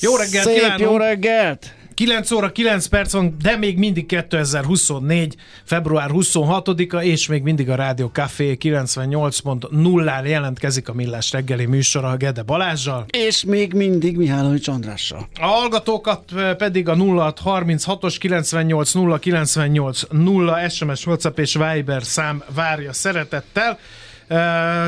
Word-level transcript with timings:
Jó 0.00 0.16
reggelt 0.16 0.44
Szép 0.46 0.54
kívánunk! 0.54 0.80
jó 0.80 0.96
reggelt! 0.96 1.74
9 1.94 2.30
óra 2.30 2.52
9 2.52 2.86
perc 2.86 3.12
van, 3.12 3.36
de 3.42 3.56
még 3.56 3.78
mindig 3.78 4.06
2024. 4.06 5.34
február 5.64 6.10
26-a, 6.12 7.02
és 7.02 7.28
még 7.28 7.42
mindig 7.42 7.70
a 7.70 7.74
Rádió 7.74 8.06
Café 8.12 8.56
98.0-án 8.60 10.28
jelentkezik 10.28 10.88
a 10.88 10.92
Millás 10.92 11.32
reggeli 11.32 11.66
műsora 11.66 12.16
Gede 12.16 12.42
Balázsjal. 12.42 13.04
És 13.10 13.44
még 13.44 13.72
mindig 13.72 14.16
Mihálovics 14.16 14.68
Andrással. 14.68 15.28
A 15.40 15.46
hallgatókat 15.46 16.32
pedig 16.56 16.88
a 16.88 16.94
0636-os 16.94 18.16
98 18.18 18.92
0 18.92 19.18
98 19.18 20.02
0 20.10 20.68
SMS, 20.68 21.06
WhatsApp 21.06 21.38
és 21.38 21.54
Viber 21.54 22.02
szám 22.02 22.42
várja 22.54 22.92
szeretettel. 22.92 23.78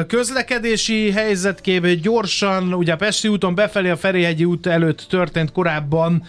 Közlekedési 0.07 1.11
helyzetkép 1.11 1.87
gyorsan, 1.87 2.75
ugye 2.75 2.93
a 2.93 2.97
Pesti 2.97 3.29
úton 3.29 3.55
befelé 3.55 3.91
a 3.91 3.97
Ferihegyi 3.97 4.45
út 4.45 4.67
előtt 4.67 5.07
történt 5.09 5.53
korábban 5.53 6.23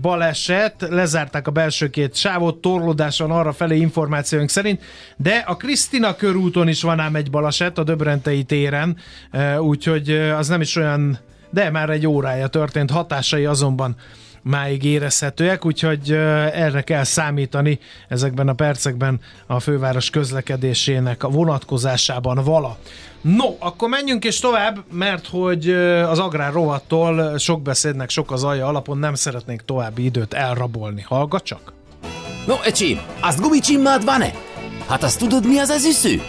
baleset, 0.00 0.86
lezárták 0.88 1.46
a 1.46 1.50
belső 1.50 1.90
két 1.90 2.14
sávot, 2.14 2.60
torlódás 2.60 3.18
van 3.18 3.30
arra 3.30 3.52
felé 3.52 3.76
információink 3.76 4.48
szerint, 4.48 4.82
de 5.16 5.44
a 5.46 5.56
Krisztina 5.56 6.16
körúton 6.16 6.68
is 6.68 6.82
van 6.82 7.00
ám 7.00 7.14
egy 7.14 7.30
baleset 7.30 7.78
a 7.78 7.84
Döbrentei 7.84 8.42
téren, 8.42 8.96
úgyhogy 9.58 10.10
az 10.10 10.48
nem 10.48 10.60
is 10.60 10.76
olyan, 10.76 11.18
de 11.50 11.70
már 11.70 11.90
egy 11.90 12.06
órája 12.06 12.46
történt, 12.46 12.90
hatásai 12.90 13.44
azonban 13.44 13.96
máig 14.48 14.84
érezhetőek, 14.84 15.64
úgyhogy 15.64 16.12
erre 16.52 16.82
kell 16.82 17.04
számítani 17.04 17.78
ezekben 18.08 18.48
a 18.48 18.52
percekben 18.52 19.20
a 19.46 19.60
főváros 19.60 20.10
közlekedésének 20.10 21.22
a 21.22 21.28
vonatkozásában 21.28 22.44
vala. 22.44 22.76
No, 23.20 23.54
akkor 23.58 23.88
menjünk 23.88 24.24
is 24.24 24.38
tovább, 24.38 24.84
mert 24.92 25.26
hogy 25.26 25.70
az 26.08 26.18
agrár 26.18 26.52
rovattól 26.52 27.38
sok 27.38 27.62
beszédnek 27.62 28.10
sok 28.10 28.32
az 28.32 28.44
alja 28.44 28.66
alapon 28.66 28.98
nem 28.98 29.14
szeretnék 29.14 29.60
további 29.60 30.04
időt 30.04 30.34
elrabolni. 30.34 31.02
Hallgat 31.02 31.44
csak! 31.44 31.72
No, 32.46 32.54
ecsi, 32.64 33.00
azt 33.20 33.40
gumicsimmád 33.40 34.04
van-e? 34.04 34.32
Hát 34.88 35.02
azt 35.02 35.18
tudod, 35.18 35.46
mi 35.46 35.58
az 35.58 35.68
az 35.68 35.84
üsző? 35.84 36.22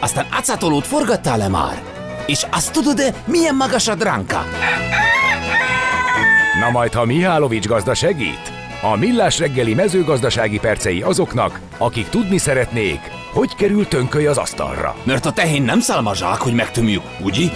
Aztán 0.00 0.26
acatolót 0.32 0.86
forgattál-e 0.86 1.48
már? 1.48 1.82
És 2.26 2.46
azt 2.50 2.72
tudod-e, 2.72 3.14
milyen 3.26 3.54
magas 3.54 3.88
a 3.88 3.94
dránka? 3.94 4.44
Na 6.68 6.74
majd, 6.74 6.92
ha 6.92 7.04
Mihálovics 7.04 7.66
gazda 7.66 7.94
segít? 7.94 8.52
A 8.82 8.96
Millás 8.96 9.38
reggeli 9.38 9.74
mezőgazdasági 9.74 10.58
percei 10.58 11.02
azoknak, 11.02 11.60
akik 11.78 12.08
tudni 12.08 12.38
szeretnék, 12.38 13.00
hogy 13.32 13.54
kerül 13.54 13.88
tönköly 13.88 14.26
az 14.26 14.36
asztalra. 14.36 14.96
Mert 15.04 15.26
a 15.26 15.32
tehén 15.32 15.62
nem 15.62 15.80
szálmazsák, 15.80 16.40
hogy 16.40 16.54
megtömjük, 16.54 17.02
ugye? 17.20 17.48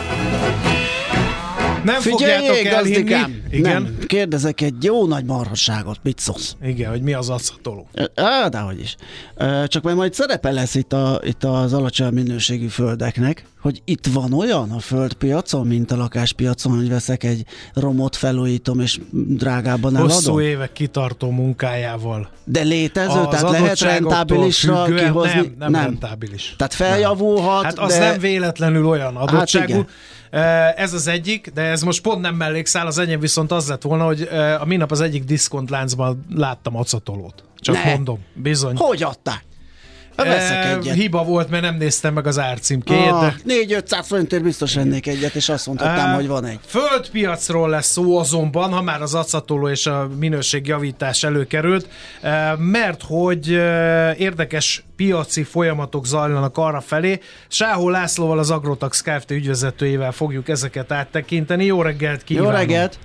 Nem 1.85 2.01
fogjátok 2.01 2.45
Figyeljék, 2.47 2.71
gazdikám! 2.71 3.43
Igen? 3.51 3.83
Nem, 3.83 3.97
kérdezek 4.07 4.61
egy 4.61 4.85
jó 4.85 5.07
nagy 5.07 5.25
marhasságot, 5.25 5.99
mit 6.03 6.19
szólsz? 6.19 6.57
Igen, 6.63 6.91
hogy 6.91 7.03
mi 7.03 7.13
az 7.13 7.29
acatoló. 7.29 7.89
Á, 8.15 8.49
dehogy 8.49 8.81
is. 8.81 8.97
Csak 9.67 9.83
majd 9.83 9.97
majd 9.97 10.15
szerepe 10.15 10.51
lesz 10.51 10.75
itt, 10.75 10.93
a, 10.93 11.21
itt 11.25 11.45
az 11.45 11.73
alacsony 11.73 12.13
minőségű 12.13 12.67
földeknek, 12.67 13.45
hogy 13.61 13.83
itt 13.85 14.07
van 14.07 14.33
olyan 14.33 14.71
a 14.71 14.79
földpiacon, 14.79 15.67
mint 15.67 15.91
a 15.93 15.97
lakáspiacon, 15.97 16.77
hogy 16.77 16.89
veszek 16.89 17.25
egy 17.25 17.45
romot, 17.75 18.17
felújítom 18.17 18.81
és 18.81 19.01
drágában 19.11 19.97
Hosszú 19.97 20.29
eladom. 20.31 20.41
évek 20.41 20.73
kitartó 20.73 21.31
munkájából. 21.31 22.29
De 22.45 22.63
létező, 22.63 23.19
Az 23.21 23.29
tehát 23.29 23.51
lehet 23.51 23.81
rentábilisra 23.81 24.85
függően 24.85 25.05
kihozni? 25.05 25.33
Nem, 25.41 25.55
nem, 25.59 25.71
nem 25.71 25.83
rentábilis. 25.83 26.55
Tehát 26.59 26.75
feljavulhat, 26.75 27.65
Hát 27.65 27.79
az 27.79 27.93
de... 27.93 27.99
nem 27.99 28.19
véletlenül 28.19 28.87
olyan 28.87 29.17
adottságú. 29.17 29.65
igen. 29.73 29.87
Hát 30.33 30.79
ez 30.79 30.93
az 30.93 31.07
egyik, 31.07 31.51
de 31.55 31.63
ez 31.63 31.83
most 31.83 32.03
pont 32.03 32.21
nem 32.21 32.35
mellékszál, 32.35 32.87
az 32.87 32.99
enyém 32.99 33.21
viszont 33.21 33.53
az 33.53 33.69
lett 33.69 33.83
volna, 33.83 34.05
hogy 34.05 34.29
ö, 34.31 34.37
a 34.53 34.65
minap 34.65 34.91
az 34.91 35.01
egyik 35.01 35.25
diszkontláncban 35.25 36.25
láttam 36.35 36.77
acatolót. 36.77 37.45
Csak 37.57 37.75
Ne. 37.75 37.95
mondom, 37.95 38.19
bizony. 38.35 38.77
Hogy 38.77 39.03
adták? 39.03 39.45
Hát 40.17 40.27
Veszek 40.27 40.65
egyet. 40.65 40.95
Hiba 40.95 41.25
volt, 41.25 41.51
mert 41.51 41.63
nem 41.63 41.77
néztem 41.77 42.15
meg 42.15 42.27
az 42.27 42.39
árcímkét, 42.39 42.97
Ah, 43.11 43.33
de 43.45 43.55
4-500 43.69 44.05
forintért 44.07 44.43
biztos 44.43 44.75
vennék 44.75 45.07
egyet, 45.07 45.35
és 45.35 45.49
azt 45.49 45.67
mondhatnám, 45.67 46.15
hogy 46.15 46.27
van 46.27 46.45
egy. 46.45 46.59
Földpiacról 46.67 47.69
lesz 47.69 47.91
szó 47.91 48.19
azonban, 48.19 48.73
ha 48.73 48.83
már 48.83 49.03
az 49.03 49.15
acatoló 49.15 49.69
és 49.69 49.87
a 49.87 50.09
minőségjavítás 50.19 51.23
előkerült, 51.25 51.89
mert 52.59 53.03
hogy 53.07 53.49
érdekes 54.19 54.85
piaci 54.97 55.43
folyamatok 55.43 56.07
zajlanak 56.07 56.59
arra 56.59 56.81
felé. 56.81 57.21
Sáhó 57.49 57.89
Lászlóval, 57.89 58.39
az 58.39 58.51
Agrotax 58.51 59.01
Kft. 59.03 59.31
ügyvezetőjével 59.31 60.13
fogjuk 60.13 60.49
ezeket 60.49 60.93
áttekinteni. 60.93 61.65
Jó 61.65 61.83
reggelt 61.83 62.23
Jó 62.27 62.37
kívánok! 62.37 62.59
reggelt! 62.59 62.99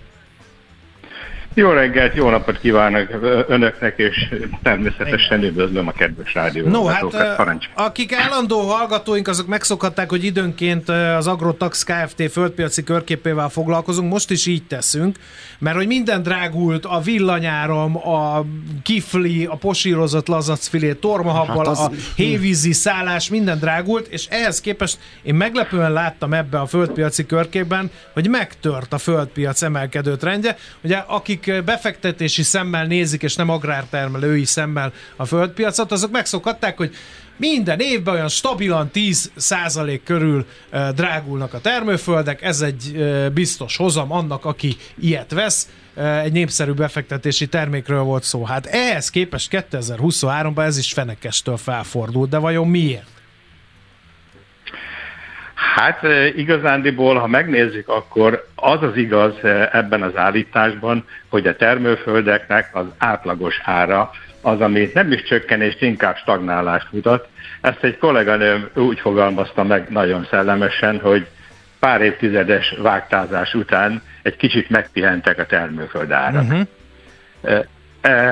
Jó 1.58 1.70
reggelt, 1.72 2.16
jó 2.16 2.30
napot 2.30 2.60
kívánok 2.60 3.08
önöknek, 3.48 3.98
és 3.98 4.28
természetesen 4.64 5.44
üdvözlöm 5.44 5.88
a 5.88 5.92
kedves 5.92 6.34
rádió. 6.34 6.68
No, 6.68 6.86
hát 6.86 7.36
Parancs. 7.36 7.66
akik 7.76 8.14
állandó 8.14 8.60
hallgatóink, 8.60 9.28
azok 9.28 9.48
megszokhatták, 9.48 10.10
hogy 10.10 10.24
időnként 10.24 10.90
az 10.90 11.28
Agrotax 11.28 11.84
Kft. 11.84 12.32
földpiaci 12.32 12.84
körképével 12.84 13.50
foglalkozunk, 13.50 14.12
most 14.12 14.32
is 14.32 14.46
így 14.46 14.64
teszünk, 14.64 15.18
mert 15.60 15.76
hogy 15.76 15.88
minden 15.88 16.22
drágult, 16.24 16.86
a 16.86 17.00
villanyáram, 17.00 17.98
a 18.10 18.46
kifli, 18.84 19.46
a 19.46 19.56
posírozott 19.56 20.28
lazacfilé, 20.28 20.94
tormahabbal, 20.94 21.58
Hát 21.58 21.68
az- 21.68 21.80
a 21.80 21.92
hévízi 22.16 22.74
szállás, 22.74 23.30
minden 23.30 23.60
drágult, 23.60 24.08
és 24.08 24.26
ehhez 24.30 24.62
képest 24.62 24.98
én 25.24 25.36
meglepően 25.36 25.92
láttam 25.94 26.34
ebbe 26.34 26.60
a 26.60 26.66
földpiaci 26.66 27.26
körképben, 27.26 27.92
hogy 28.14 28.30
megtört 28.30 28.94
a 28.94 28.98
földpiac 28.98 29.62
emelkedő 29.62 30.16
trendje. 30.16 30.58
Ugye 30.84 30.98
akik 31.08 31.47
befektetési 31.66 32.44
szemmel 32.44 32.86
nézik, 32.86 33.24
és 33.24 33.36
nem 33.36 33.50
agrártermelői 33.50 34.46
szemmel 34.46 34.94
a 35.16 35.26
földpiacot, 35.26 35.92
azok 35.92 36.12
megszokhatták, 36.12 36.78
hogy 36.78 36.96
minden 37.38 37.80
évben 37.80 38.14
olyan 38.14 38.28
stabilan 38.28 38.90
10% 38.94 40.00
körül 40.04 40.46
drágulnak 40.96 41.54
a 41.54 41.62
termőföldek, 41.62 42.42
ez 42.42 42.62
egy 42.62 42.98
biztos 43.34 43.78
hozam 43.78 44.12
annak, 44.12 44.46
aki 44.46 44.78
ilyet 45.00 45.32
vesz, 45.32 45.70
egy 46.24 46.32
népszerű 46.32 46.72
befektetési 46.72 47.48
termékről 47.48 48.02
volt 48.02 48.24
szó. 48.24 48.44
Hát 48.44 48.66
ehhez 48.66 49.10
képest 49.10 49.50
2023-ban 49.72 50.66
ez 50.66 50.78
is 50.78 50.94
fenekestől 50.94 51.58
felfordult, 51.58 52.30
de 52.30 52.38
vajon 52.38 52.68
miért? 52.68 53.08
Hát 55.76 56.04
e, 56.04 56.28
igazándiból, 56.28 57.16
ha 57.16 57.28
megnézzük, 57.28 57.90
akkor 57.90 58.48
az 58.56 58.84
az 58.84 58.96
igaz 58.96 59.34
e, 59.44 59.70
ebben 59.72 60.02
az 60.02 60.16
állításban, 60.16 61.06
hogy 61.30 61.48
a 61.48 61.56
termőföldeknek 61.56 62.70
az 62.74 62.86
átlagos 62.98 63.60
ára 63.64 64.12
az, 64.42 64.62
ami 64.62 64.90
nem 64.94 65.12
is 65.12 65.24
csökkenést, 65.24 65.82
inkább 65.82 66.18
stagnálást 66.18 66.88
mutat. 66.92 67.28
Ezt 67.62 67.84
egy 67.84 67.98
kolléganőm 67.98 68.70
úgy 68.74 69.00
fogalmazta 69.00 69.64
meg 69.64 69.88
nagyon 69.90 70.28
szellemesen, 70.30 71.00
hogy 71.00 71.28
pár 71.80 72.02
évtizedes 72.02 72.76
vágtázás 72.82 73.54
után 73.54 74.02
egy 74.22 74.36
kicsit 74.36 74.70
megpihentek 74.70 75.40
a 75.40 75.46
termőföld 75.46 76.12
árak. 76.12 76.44
Uh-huh. 76.44 76.68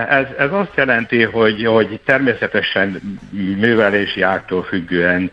Ez, 0.09 0.25
ez 0.37 0.51
azt 0.51 0.75
jelenti, 0.75 1.23
hogy, 1.23 1.65
hogy 1.65 1.99
természetesen 2.05 3.19
művelési 3.59 4.21
ágtól 4.21 4.63
függően 4.63 5.31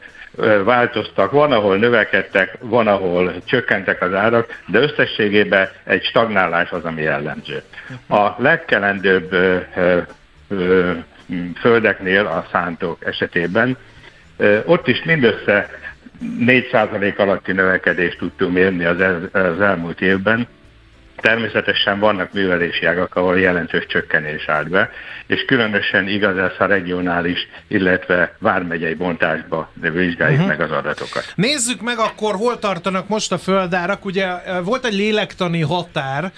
változtak, 0.64 1.30
van, 1.30 1.52
ahol 1.52 1.76
növekedtek, 1.76 2.56
van, 2.60 2.86
ahol 2.86 3.34
csökkentek 3.44 4.02
az 4.02 4.14
árak, 4.14 4.60
de 4.66 4.78
összességében 4.78 5.68
egy 5.84 6.04
stagnálás 6.04 6.70
az, 6.70 6.84
ami 6.84 7.02
jellemző. 7.02 7.62
A 8.08 8.42
legkelendőbb 8.42 9.34
földeknél, 11.60 12.26
a 12.26 12.46
szántók 12.52 13.04
esetében, 13.04 13.76
ott 14.64 14.88
is 14.88 15.02
mindössze 15.04 15.68
4% 16.38 17.16
alatti 17.16 17.52
növekedést 17.52 18.18
tudtunk 18.18 18.52
mérni 18.52 18.84
az, 18.84 19.00
el, 19.00 19.28
az 19.32 19.60
elmúlt 19.60 20.00
évben, 20.00 20.48
Természetesen 21.22 21.98
vannak 21.98 22.32
művelési 22.32 22.86
ágak, 22.86 23.16
ahol 23.16 23.38
jelentős 23.38 23.86
csökkenés 23.86 24.48
állt 24.48 24.68
be, 24.68 24.90
és 25.26 25.44
különösen 25.44 26.08
igaz 26.08 26.36
ez 26.36 26.52
a 26.58 26.64
regionális, 26.64 27.48
illetve 27.68 28.36
vármegyei 28.38 28.94
bontásba 28.94 29.72
vizsgáljuk 29.80 30.40
uh-huh. 30.40 30.58
meg 30.58 30.60
az 30.60 30.70
adatokat. 30.70 31.32
Nézzük 31.34 31.80
meg 31.80 31.98
akkor, 31.98 32.34
hol 32.34 32.58
tartanak 32.58 33.08
most 33.08 33.32
a 33.32 33.38
földárak. 33.38 34.04
Ugye 34.04 34.42
eh, 34.42 34.64
volt 34.64 34.84
egy 34.84 34.94
lélektani 34.94 35.60
határ, 35.60 36.32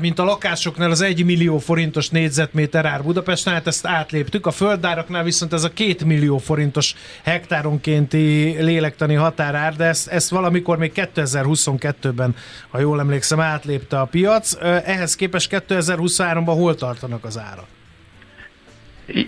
mint 0.00 0.18
a 0.18 0.24
lakásoknál 0.24 0.90
az 0.90 1.00
1 1.00 1.24
millió 1.24 1.58
forintos 1.58 2.08
négyzetméter 2.08 2.84
ár 2.86 3.02
Budapesten, 3.02 3.52
hát 3.52 3.66
ezt 3.66 3.86
átléptük. 3.86 4.46
A 4.46 4.50
földáraknál 4.50 5.22
viszont 5.22 5.52
ez 5.52 5.64
a 5.64 5.72
2 5.72 6.04
millió 6.04 6.38
forintos 6.38 6.94
hektáronkénti 7.24 8.56
lélektani 8.60 9.14
határár, 9.14 9.76
de 9.76 9.84
ezt, 9.84 10.08
ezt 10.08 10.30
valamikor 10.30 10.78
még 10.78 10.92
2022-ben, 10.94 12.36
ha 12.68 12.80
jól 12.80 13.00
emlékszem, 13.00 13.40
átlépte 13.40 14.00
a 14.00 14.04
piac. 14.04 14.56
Eh, 14.60 14.82
Ehhez 14.86 15.16
képest 15.16 15.64
2023-ban 15.68 16.54
hol 16.56 16.74
tartanak 16.74 17.24
az 17.24 17.38
árak? 17.38 17.66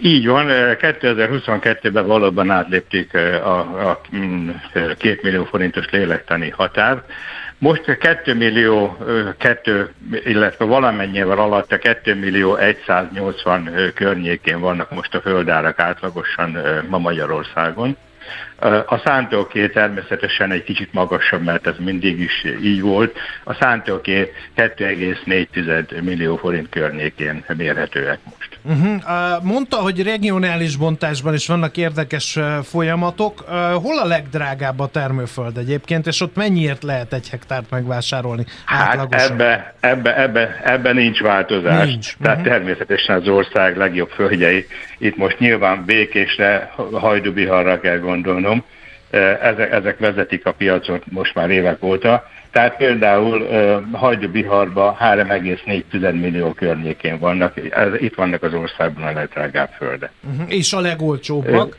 Így 0.02 0.26
van, 0.26 0.50
eh, 0.50 0.76
2022-ben 0.80 2.06
valóban 2.06 2.50
átlépték 2.50 3.14
a, 3.14 3.58
a 3.90 4.00
mm, 4.16 4.48
eh, 4.72 4.94
két 4.98 5.22
millió 5.22 5.44
forintos 5.44 5.90
lélektani 5.90 6.50
határt. 6.50 7.12
Most 7.60 7.98
2 8.00 8.34
millió, 8.34 8.96
2, 9.38 9.90
illetve 10.24 10.64
valamennyivel 10.64 11.38
alatt 11.38 11.72
a 11.72 11.78
2 11.78 12.14
millió 12.14 12.56
180 12.86 13.92
környékén 13.94 14.60
vannak 14.60 14.90
most 14.90 15.14
a 15.14 15.20
földárak 15.20 15.78
átlagosan 15.78 16.58
ma 16.88 16.98
Magyarországon. 16.98 17.96
A 18.86 19.00
szántóké 19.04 19.68
természetesen 19.68 20.52
egy 20.52 20.64
kicsit 20.64 20.92
magasabb, 20.92 21.42
mert 21.42 21.66
ez 21.66 21.74
mindig 21.78 22.20
is 22.20 22.44
így 22.62 22.80
volt. 22.80 23.16
A 23.44 23.54
szántóké 23.54 24.32
2,4 24.56 26.02
millió 26.02 26.36
forint 26.36 26.68
környékén 26.68 27.44
mérhetőek 27.56 28.18
most. 28.24 28.58
Uh-huh. 28.62 29.44
Mondta, 29.44 29.76
hogy 29.76 30.02
regionális 30.02 30.76
bontásban 30.76 31.34
is 31.34 31.46
vannak 31.46 31.76
érdekes 31.76 32.38
folyamatok. 32.62 33.40
Hol 33.82 33.98
a 33.98 34.06
legdrágább 34.06 34.80
a 34.80 34.86
termőföld 34.86 35.56
egyébként, 35.56 36.06
és 36.06 36.20
ott 36.20 36.36
mennyiért 36.36 36.82
lehet 36.82 37.12
egy 37.12 37.28
hektárt 37.28 37.70
megvásárolni? 37.70 38.44
Hát 38.64 39.14
ebbe, 39.14 39.74
ebbe, 39.80 40.16
ebbe, 40.16 40.60
ebbe 40.64 40.92
nincs 40.92 41.20
változás. 41.20 41.86
Nincs. 41.86 42.16
Tehát 42.22 42.38
uh-huh. 42.38 42.52
természetesen 42.52 43.16
az 43.16 43.28
ország 43.28 43.76
legjobb 43.76 44.10
földjei. 44.10 44.66
Itt 44.98 45.16
most 45.16 45.38
nyilván 45.38 45.84
békésre, 45.84 46.72
hajdubiharra 46.92 47.80
kell 47.80 47.98
gondolnom. 48.50 48.64
Ezek, 49.42 49.72
ezek 49.72 49.98
vezetik 49.98 50.46
a 50.46 50.52
piacot 50.52 51.02
most 51.10 51.34
már 51.34 51.50
évek 51.50 51.82
óta 51.82 52.24
tehát 52.50 52.76
például 52.76 53.40
uh, 53.40 53.98
Hajdú-Biharban 53.98 54.96
3,4 55.00 56.20
millió 56.20 56.52
környékén 56.52 57.18
vannak, 57.18 57.54
ez, 57.70 57.88
itt 57.98 58.14
vannak 58.14 58.42
az 58.42 58.54
országban 58.54 59.06
a 59.06 59.12
legdrágább 59.12 59.70
földek. 59.78 60.10
Uh-huh. 60.32 60.54
És 60.54 60.72
a 60.72 60.80
legolcsóbbak? 60.80 61.76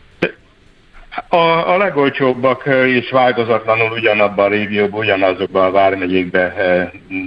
A, 1.29 1.71
a 1.73 1.77
legolcsóbbak 1.77 2.63
is 2.87 3.09
változatlanul 3.09 3.91
ugyanabban 3.91 4.45
a 4.45 4.49
régióban, 4.49 4.99
ugyanazokban 4.99 5.65
a 5.65 5.71
vármegyékben. 5.71 6.53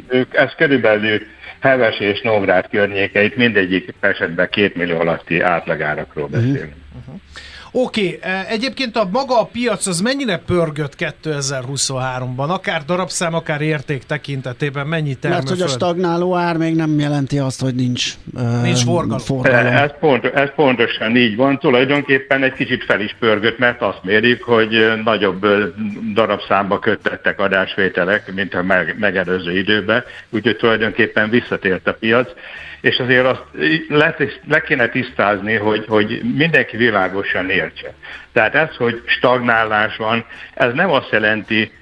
Ők, 0.09 0.35
ez 0.35 0.55
körülbelül 0.57 1.21
Heves 1.61 1.99
és 1.99 2.21
Nógrád 2.21 2.69
környékeit, 2.69 3.37
mindegyik 3.37 3.95
esetben 4.01 4.49
két 4.51 4.75
millió 4.75 4.99
alatti 4.99 5.41
átlagárakról 5.41 6.29
mhm. 6.29 6.33
beszélünk. 6.33 6.75
Uh-huh. 6.99 7.21
Oké, 7.77 8.07
okay, 8.07 8.31
egyébként 8.49 8.97
a 8.97 9.09
maga 9.13 9.41
a 9.41 9.45
piac 9.45 9.87
az 9.87 10.01
mennyire 10.01 10.37
pörgött 10.47 10.95
2023-ban? 10.99 12.49
Akár 12.49 12.85
darabszám, 12.85 13.35
akár 13.35 13.61
érték 13.61 14.03
tekintetében 14.03 14.87
mennyi 14.87 15.15
termőföld? 15.15 15.49
Mert 15.49 15.61
hogy 15.61 15.71
a 15.71 15.73
stagnáló 15.73 16.37
ár 16.37 16.57
még 16.57 16.75
nem 16.75 16.99
jelenti 16.99 17.39
azt, 17.39 17.61
hogy 17.61 17.75
nincs, 17.75 18.13
nincs 18.63 18.83
forgalom. 18.83 19.19
forgalom. 19.19 19.67
Ez, 19.67 19.91
pont, 20.01 20.25
ez 20.25 20.49
pontosan 20.55 21.17
így 21.17 21.37
van. 21.37 21.59
Tulajdonképpen 21.59 22.43
egy 22.43 22.53
kicsit 22.53 22.85
fel 22.85 23.01
is 23.01 23.17
pörgött, 23.19 23.59
mert 23.59 23.83
azt 23.83 24.01
mérik, 24.03 24.43
hogy 24.43 25.03
nagyobb 25.05 25.47
darabszámba 26.15 26.79
kötettek 26.79 27.41
adásvételek, 27.41 28.35
mint 28.35 28.55
a 28.55 28.63
megelőző 28.99 29.59
időben, 29.59 30.05
úgyhogy 30.31 30.57
tulajdonképpen 30.57 31.31
visszatért 31.31 31.87
a 31.87 31.95
piac 31.95 32.29
és 32.85 32.99
azért 32.99 33.27
azt 33.27 33.43
le, 33.89 34.17
le 34.49 34.61
kéne 34.61 34.89
tisztázni, 34.89 35.55
hogy, 35.55 35.85
hogy 35.89 36.21
mindenki 36.37 36.77
világosan 36.77 37.51
értse. 37.51 37.95
Tehát 38.33 38.55
ez, 38.55 38.77
hogy 38.77 39.03
stagnálás 39.07 39.97
van, 39.97 40.25
ez 40.55 40.73
nem 40.73 40.91
azt 40.91 41.11
jelenti, 41.11 41.73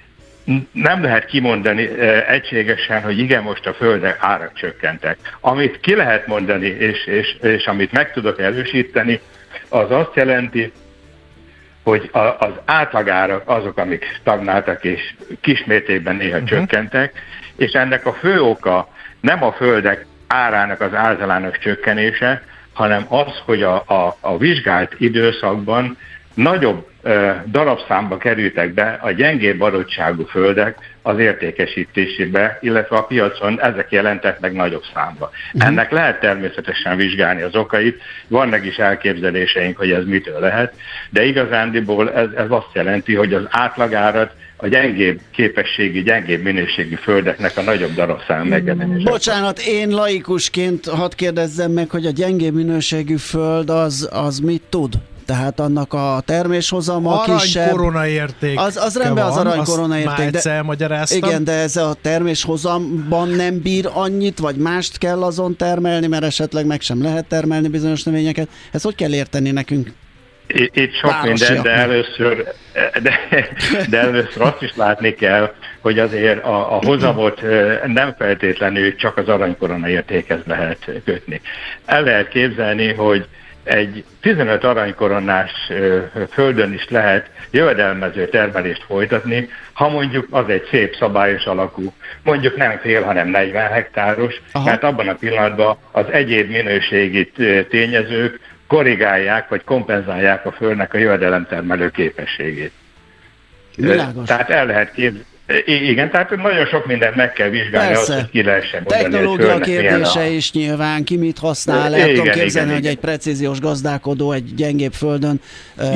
nem 0.71 1.03
lehet 1.03 1.25
kimondani 1.25 1.99
e, 1.99 2.25
egységesen, 2.27 3.01
hogy 3.01 3.19
igen, 3.19 3.43
most 3.43 3.65
a 3.65 3.73
földek 3.73 4.17
árak 4.19 4.53
csökkentek. 4.53 5.17
Amit 5.39 5.79
ki 5.79 5.95
lehet 5.95 6.27
mondani, 6.27 6.67
és, 6.67 7.05
és, 7.05 7.37
és 7.41 7.65
amit 7.65 7.91
meg 7.91 8.11
tudok 8.11 8.39
erősíteni, 8.39 9.19
az 9.69 9.91
azt 9.91 10.15
jelenti, 10.15 10.71
hogy 11.83 12.09
a, 12.11 12.19
az 12.19 12.53
átlagárak 12.65 13.43
azok, 13.45 13.77
amik 13.77 14.05
stagnáltak 14.19 14.83
és 14.83 15.13
kismértékben 15.41 16.15
néha 16.15 16.37
uh-huh. 16.37 16.49
csökkentek, 16.49 17.21
és 17.55 17.71
ennek 17.71 18.05
a 18.05 18.13
fő 18.13 18.41
oka 18.41 18.87
nem 19.21 19.43
a 19.43 19.51
földek 19.51 20.05
árának 20.33 20.81
az 20.81 20.93
általános 20.93 21.57
csökkenése, 21.57 22.41
hanem 22.73 23.05
az, 23.07 23.41
hogy 23.45 23.63
a, 23.63 23.75
a, 23.75 24.17
a 24.19 24.37
vizsgált 24.37 24.95
időszakban 24.97 25.97
nagyobb 26.33 26.87
e, 27.03 27.43
darabszámba 27.47 28.17
kerültek 28.17 28.73
be 28.73 28.97
a 29.01 29.11
gyengébb 29.11 29.61
adottságú 29.61 30.25
földek 30.25 30.77
az 31.01 31.19
értékesítésébe, 31.19 32.57
illetve 32.61 32.95
a 32.95 33.03
piacon 33.03 33.61
ezek 33.61 33.91
jelentek 33.91 34.39
meg 34.39 34.53
nagyobb 34.53 34.83
számba. 34.93 35.31
Uh-huh. 35.53 35.69
Ennek 35.69 35.91
lehet 35.91 36.19
természetesen 36.19 36.97
vizsgálni 36.97 37.41
az 37.41 37.55
okait, 37.55 38.01
vannak 38.27 38.65
is 38.65 38.75
elképzeléseink, 38.75 39.77
hogy 39.77 39.91
ez 39.91 40.05
mitől 40.05 40.39
lehet, 40.39 40.73
de 41.09 41.23
igazándiból 41.23 42.13
ez, 42.13 42.27
ez 42.35 42.49
azt 42.49 42.73
jelenti, 42.73 43.15
hogy 43.15 43.33
az 43.33 43.43
átlagárat 43.49 44.33
a 44.63 44.67
gyengébb 44.67 45.19
képességi, 45.31 46.01
gyengébb 46.01 46.43
minőségi 46.43 46.95
földeknek 46.95 47.57
a 47.57 47.61
nagyobb 47.61 47.93
darabszám 47.93 48.47
megjelenése. 48.47 49.09
Bocsánat, 49.09 49.59
én 49.59 49.89
laikusként 49.89 50.85
hadd 50.85 51.11
kérdezzem 51.15 51.71
meg, 51.71 51.89
hogy 51.89 52.05
a 52.05 52.11
gyengébb 52.11 52.53
minőségű 52.53 53.15
föld 53.15 53.69
az, 53.69 54.09
az 54.11 54.39
mit 54.39 54.61
tud? 54.69 54.93
Tehát 55.25 55.59
annak 55.59 55.93
a 55.93 56.21
terméshozama 56.25 57.21
arany 57.21 57.37
kisebb. 57.37 57.69
korona 57.69 58.07
érték. 58.07 58.59
Az, 58.59 58.77
az 58.77 58.97
rendben 58.97 59.25
az 59.25 59.37
arany 59.37 59.63
korona 59.63 59.97
érték. 59.97 60.29
De, 60.29 60.63
igen, 61.09 61.43
de 61.43 61.51
ez 61.51 61.75
a 61.75 61.95
terméshozamban 62.01 63.29
nem 63.29 63.61
bír 63.61 63.89
annyit, 63.93 64.39
vagy 64.39 64.55
mást 64.55 64.97
kell 64.97 65.23
azon 65.23 65.55
termelni, 65.55 66.07
mert 66.07 66.23
esetleg 66.23 66.65
meg 66.65 66.81
sem 66.81 67.01
lehet 67.01 67.25
termelni 67.25 67.67
bizonyos 67.67 68.03
növényeket. 68.03 68.47
Ezt 68.71 68.83
hogy 68.83 68.95
kell 68.95 69.13
érteni 69.13 69.51
nekünk? 69.51 69.93
Itt 70.53 70.93
sok 70.93 71.23
minden, 71.23 71.61
de 71.61 71.71
először, 71.71 72.53
de, 73.01 73.19
de 73.89 73.99
először 73.99 74.41
azt 74.41 74.61
is 74.61 74.75
látni 74.75 75.13
kell, 75.13 75.53
hogy 75.79 75.99
azért 75.99 76.43
a, 76.43 76.75
a 76.75 76.79
hozamot 76.85 77.41
nem 77.85 78.15
feltétlenül 78.17 78.95
csak 78.95 79.17
az 79.17 79.27
aranykorona 79.29 79.89
értékhez 79.89 80.39
lehet 80.45 80.89
kötni. 81.05 81.41
El 81.85 82.03
lehet 82.03 82.27
képzelni, 82.27 82.93
hogy 82.93 83.27
egy 83.63 84.03
15 84.21 84.63
aranykoronás 84.63 85.51
földön 86.29 86.73
is 86.73 86.89
lehet 86.89 87.29
jövedelmező 87.51 88.27
termelést 88.27 88.83
folytatni, 88.83 89.49
ha 89.73 89.89
mondjuk 89.89 90.27
az 90.29 90.49
egy 90.49 90.67
szép 90.69 90.95
szabályos 90.95 91.45
alakú, 91.45 91.93
mondjuk 92.23 92.55
nem 92.55 92.79
fél, 92.81 93.03
hanem 93.03 93.27
40 93.27 93.71
hektáros, 93.71 94.41
Aha. 94.51 94.65
mert 94.65 94.83
abban 94.83 95.07
a 95.07 95.13
pillanatban 95.13 95.77
az 95.91 96.05
egyéb 96.11 96.49
minőségi 96.49 97.31
tényezők 97.69 98.39
korrigálják, 98.67 99.49
vagy 99.49 99.63
kompenzálják 99.63 100.45
a 100.45 100.51
földnek 100.51 100.93
a 100.93 100.97
jövedelemtermelő 100.97 101.89
képességét. 101.89 102.71
Világos. 103.75 104.27
Tehát 104.27 104.49
el 104.49 104.65
lehet 104.65 104.91
képzelni. 104.91 105.31
Igen, 105.65 106.11
tehát 106.11 106.35
nagyon 106.35 106.65
sok 106.65 106.85
mindent 106.85 107.15
meg 107.15 107.33
kell 107.33 107.49
vizsgálni, 107.49 107.93
Persze. 107.93 108.13
azt, 108.13 108.21
hogy 108.21 108.29
ki 108.29 108.43
lehessen 108.43 108.83
mondani, 108.83 109.01
Technológia 109.01 109.59
kérdése 109.59 110.19
a... 110.19 110.25
is 110.25 110.51
nyilván, 110.51 111.03
ki 111.03 111.17
mit 111.17 111.39
használ, 111.39 111.95
el 111.95 112.07
tudom 112.07 112.25
képzelni, 112.25 112.49
igen, 112.49 112.67
hogy 112.67 112.77
igen. 112.77 112.91
egy 112.91 112.97
precíziós 112.97 113.59
gazdálkodó 113.59 114.31
egy 114.31 114.53
gyengébb 114.55 114.93
földön 114.93 115.41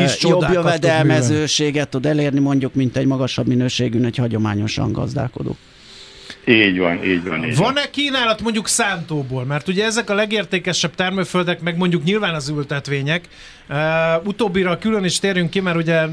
is 0.05 0.24
jobb 0.24 0.45
jövedelmezőséget 0.51 1.89
tud 1.89 2.05
elérni, 2.05 2.39
mondjuk, 2.39 2.74
mint 2.74 2.97
egy 2.97 3.05
magasabb 3.05 3.47
minőségű, 3.47 4.05
egy 4.05 4.17
hagyományosan 4.17 4.91
gazdálkodó. 4.91 5.55
Így 6.48 6.77
van, 6.77 7.04
így 7.04 7.24
van. 7.24 7.46
Így 7.46 7.56
Van-e 7.56 7.89
kínálat 7.89 8.42
mondjuk 8.42 8.68
szántóból? 8.68 9.46
Mert 9.46 9.68
ugye 9.68 9.86
ezek 9.86 10.10
a 10.10 10.13
legértékesebb 10.13 10.96
termőföldek, 10.96 11.62
meg 11.62 11.77
mondjuk 11.77 12.04
nyilván 12.04 12.34
az 12.36 12.50
ültetvények, 12.50 13.27
Uh, 13.69 14.25
utóbbira 14.25 14.77
külön 14.77 15.03
is 15.03 15.19
térjünk 15.19 15.50
ki, 15.50 15.59
mert 15.59 15.77
ugye 15.77 16.05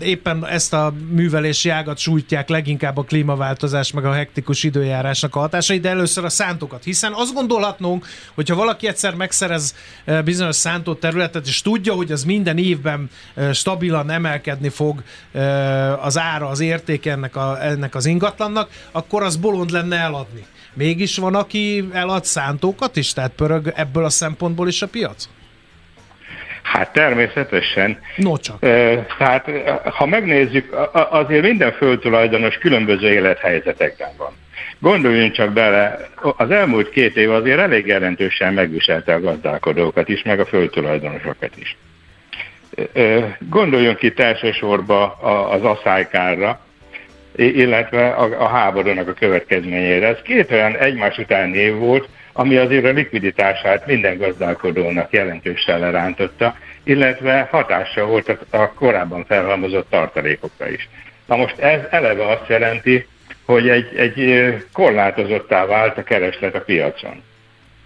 éppen 0.00 0.46
ezt 0.46 0.72
a 0.72 0.92
művelési 1.08 1.68
ágat 1.68 1.98
sújtják 1.98 2.48
leginkább 2.48 2.96
a 2.96 3.02
klímaváltozás, 3.02 3.92
meg 3.92 4.04
a 4.04 4.12
hektikus 4.12 4.62
időjárásnak 4.62 5.36
a 5.36 5.38
hatásai, 5.38 5.80
de 5.80 5.88
először 5.88 6.24
a 6.24 6.28
szántókat. 6.28 6.84
Hiszen 6.84 7.12
azt 7.12 7.34
gondolhatnunk, 7.34 8.06
hogyha 8.34 8.54
valaki 8.54 8.86
egyszer 8.86 9.14
megszerez 9.14 9.74
bizonyos 10.24 10.56
szántó 10.56 10.94
területet, 10.94 11.46
és 11.46 11.62
tudja, 11.62 11.94
hogy 11.94 12.12
az 12.12 12.24
minden 12.24 12.58
évben 12.58 13.10
stabilan 13.52 14.10
emelkedni 14.10 14.68
fog 14.68 15.02
az 16.00 16.18
ára, 16.18 16.48
az 16.48 16.60
érték 16.60 17.06
ennek, 17.06 17.36
a, 17.36 17.64
ennek 17.64 17.94
az 17.94 18.06
ingatlannak, 18.06 18.70
akkor 18.92 19.22
az 19.22 19.36
bolond 19.36 19.70
lenne 19.70 19.96
eladni. 19.96 20.44
Mégis 20.74 21.16
van, 21.16 21.34
aki 21.34 21.88
elad 21.92 22.24
szántókat 22.24 22.96
is, 22.96 23.12
tehát 23.12 23.32
pörög 23.32 23.72
ebből 23.76 24.04
a 24.04 24.10
szempontból 24.10 24.68
is 24.68 24.82
a 24.82 24.88
piac? 24.88 25.28
Hát 26.72 26.92
természetesen. 26.92 27.98
No 28.16 28.36
csak. 28.36 28.58
Tehát 29.18 29.50
ha 29.84 30.06
megnézzük, 30.06 30.74
azért 31.10 31.42
minden 31.42 31.72
földtulajdonos 31.72 32.58
különböző 32.58 33.12
élethelyzetekben 33.12 34.10
van. 34.16 34.32
Gondoljunk 34.78 35.32
csak 35.32 35.52
bele, 35.52 35.98
az 36.36 36.50
elmúlt 36.50 36.90
két 36.90 37.16
év 37.16 37.30
azért 37.30 37.58
elég 37.58 37.86
jelentősen 37.86 38.54
megviselte 38.54 39.14
a 39.14 39.20
gazdálkodókat 39.20 40.08
is, 40.08 40.22
meg 40.22 40.40
a 40.40 40.46
földtulajdonosokat 40.46 41.56
is. 41.56 41.76
Gondoljunk 43.38 44.02
itt 44.02 44.20
elsősorban 44.20 45.12
az 45.50 45.62
asszálykárra, 45.62 46.60
illetve 47.36 48.08
a, 48.08 48.42
a 48.42 48.48
háborúnak 48.48 49.08
a 49.08 49.12
következményére. 49.12 50.06
Ez 50.06 50.22
két 50.22 50.50
olyan 50.50 50.76
egymás 50.76 51.18
után 51.18 51.54
év 51.54 51.74
volt, 51.74 52.08
ami 52.40 52.56
azért 52.56 52.84
a 52.84 52.90
likviditását 52.90 53.86
minden 53.86 54.18
gazdálkodónak 54.18 55.12
jelentősen 55.12 55.78
lerántotta, 55.78 56.56
illetve 56.84 57.48
hatással 57.50 58.06
volt 58.06 58.38
a, 58.50 58.72
korábban 58.72 59.24
felhalmozott 59.24 59.90
tartalékokra 59.90 60.68
is. 60.68 60.88
Na 61.26 61.36
most 61.36 61.58
ez 61.58 61.80
eleve 61.90 62.26
azt 62.26 62.48
jelenti, 62.48 63.06
hogy 63.44 63.68
egy, 63.68 63.96
egy 63.96 64.54
korlátozottá 64.72 65.66
vált 65.66 65.98
a 65.98 66.02
kereslet 66.02 66.54
a 66.54 66.60
piacon. 66.60 67.22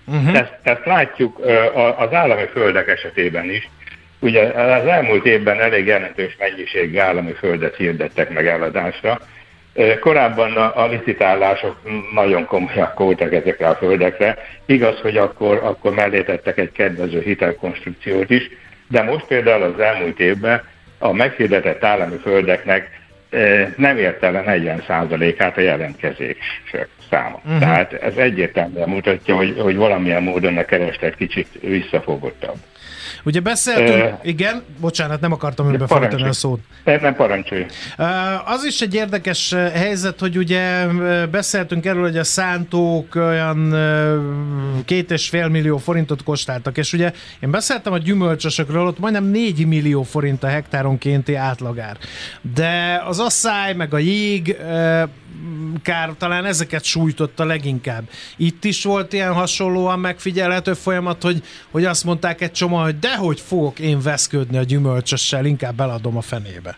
Uh-huh. 0.06 0.38
Ezt, 0.38 0.54
ezt 0.62 0.84
látjuk 0.84 1.38
az 1.96 2.12
állami 2.12 2.46
földek 2.52 2.88
esetében 2.88 3.50
is. 3.50 3.68
Ugye 4.18 4.42
az 4.42 4.86
elmúlt 4.86 5.26
évben 5.26 5.60
elég 5.60 5.86
jelentős 5.86 6.36
mennyiségű 6.38 6.98
állami 6.98 7.32
földet 7.32 7.76
hirdettek 7.76 8.30
meg 8.30 8.46
eladásra. 8.46 9.20
Korábban 10.00 10.56
a, 10.56 10.86
licitálások 10.86 11.76
nagyon 12.14 12.44
komolyak 12.44 12.98
voltak 12.98 13.32
ezekre 13.32 13.68
a 13.68 13.74
földekre. 13.74 14.38
Igaz, 14.66 15.00
hogy 15.00 15.16
akkor, 15.16 15.60
akkor 15.62 15.94
mellé 15.94 16.22
tettek 16.22 16.58
egy 16.58 16.72
kedvező 16.72 17.20
hitelkonstrukciót 17.20 18.30
is, 18.30 18.50
de 18.88 19.02
most 19.02 19.26
például 19.26 19.62
az 19.62 19.80
elmúlt 19.80 20.20
évben 20.20 20.62
a 20.98 21.12
meghirdetett 21.12 21.84
állami 21.84 22.16
földeknek 22.16 23.02
nem 23.76 23.98
ért 23.98 24.22
el 24.22 24.36
a 24.36 24.42
40%-át 24.42 25.56
a 25.56 25.60
jelentkezések 25.60 26.88
száma. 27.10 27.40
Uh-huh. 27.44 27.58
Tehát 27.58 27.92
ez 27.92 28.16
egyértelműen 28.16 28.88
mutatja, 28.88 29.36
hogy, 29.36 29.54
hogy 29.58 29.76
valamilyen 29.76 30.22
módon 30.22 30.56
a 30.56 30.64
kereslet 30.64 31.16
kicsit 31.16 31.48
visszafogottabb. 31.60 32.56
Ugye 33.24 33.40
beszéltünk, 33.40 34.12
uh, 34.12 34.18
igen, 34.22 34.62
bocsánat, 34.80 35.20
nem 35.20 35.32
akartam 35.32 35.66
önbe 35.66 35.86
folytani 35.86 36.22
a 36.22 36.32
szót. 36.32 36.60
Nem, 36.84 36.98
nem 37.00 37.14
parancsolj. 37.14 37.66
Az 38.44 38.64
is 38.64 38.80
egy 38.80 38.94
érdekes 38.94 39.52
helyzet, 39.52 40.20
hogy 40.20 40.36
ugye 40.36 40.86
beszéltünk 41.30 41.86
erről, 41.86 42.02
hogy 42.02 42.18
a 42.18 42.24
szántók 42.24 43.14
olyan 43.14 43.76
két 44.84 45.10
és 45.10 45.28
fél 45.28 45.48
millió 45.48 45.76
forintot 45.76 46.22
kostáltak, 46.22 46.78
és 46.78 46.92
ugye 46.92 47.12
én 47.40 47.50
beszéltem 47.50 47.92
a 47.92 47.98
gyümölcsösökről, 47.98 48.86
ott 48.86 48.98
majdnem 48.98 49.24
4 49.24 49.66
millió 49.66 50.02
forint 50.02 50.42
a 50.42 50.46
hektáronkénti 50.46 51.34
átlagár. 51.34 51.96
De 52.54 53.02
az 53.06 53.20
asszály, 53.20 53.74
meg 53.74 53.94
a 53.94 53.98
jég, 53.98 54.56
kár 55.82 56.10
talán 56.18 56.44
ezeket 56.44 56.84
sújtotta 56.84 57.44
leginkább. 57.44 58.02
Itt 58.36 58.64
is 58.64 58.84
volt 58.84 59.12
ilyen 59.12 59.32
hasonlóan 59.32 59.98
megfigyelhető 59.98 60.72
folyamat, 60.72 61.22
hogy, 61.22 61.42
hogy 61.70 61.84
azt 61.84 62.04
mondták 62.04 62.40
egy 62.40 62.52
csomó, 62.52 62.76
hogy 62.76 62.98
dehogy 62.98 63.40
fogok 63.40 63.78
én 63.78 64.00
veszködni 64.00 64.56
a 64.56 64.62
gyümölcsössel, 64.62 65.44
inkább 65.44 65.74
beladom 65.74 66.16
a 66.16 66.20
fenébe. 66.20 66.76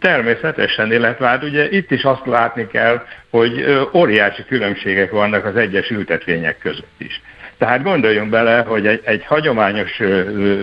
Természetesen, 0.00 0.92
illetve 0.92 1.26
hát 1.26 1.42
ugye 1.42 1.70
itt 1.70 1.90
is 1.90 2.02
azt 2.02 2.26
látni 2.26 2.66
kell, 2.66 3.02
hogy 3.30 3.64
óriási 3.92 4.44
különbségek 4.44 5.10
vannak 5.10 5.44
az 5.44 5.56
egyes 5.56 5.90
ültetvények 5.90 6.58
között 6.58 6.94
is. 6.98 7.20
Tehát 7.58 7.82
gondoljunk 7.82 8.30
bele, 8.30 8.60
hogy 8.60 8.86
egy, 8.86 9.00
egy 9.04 9.24
hagyományos 9.24 10.00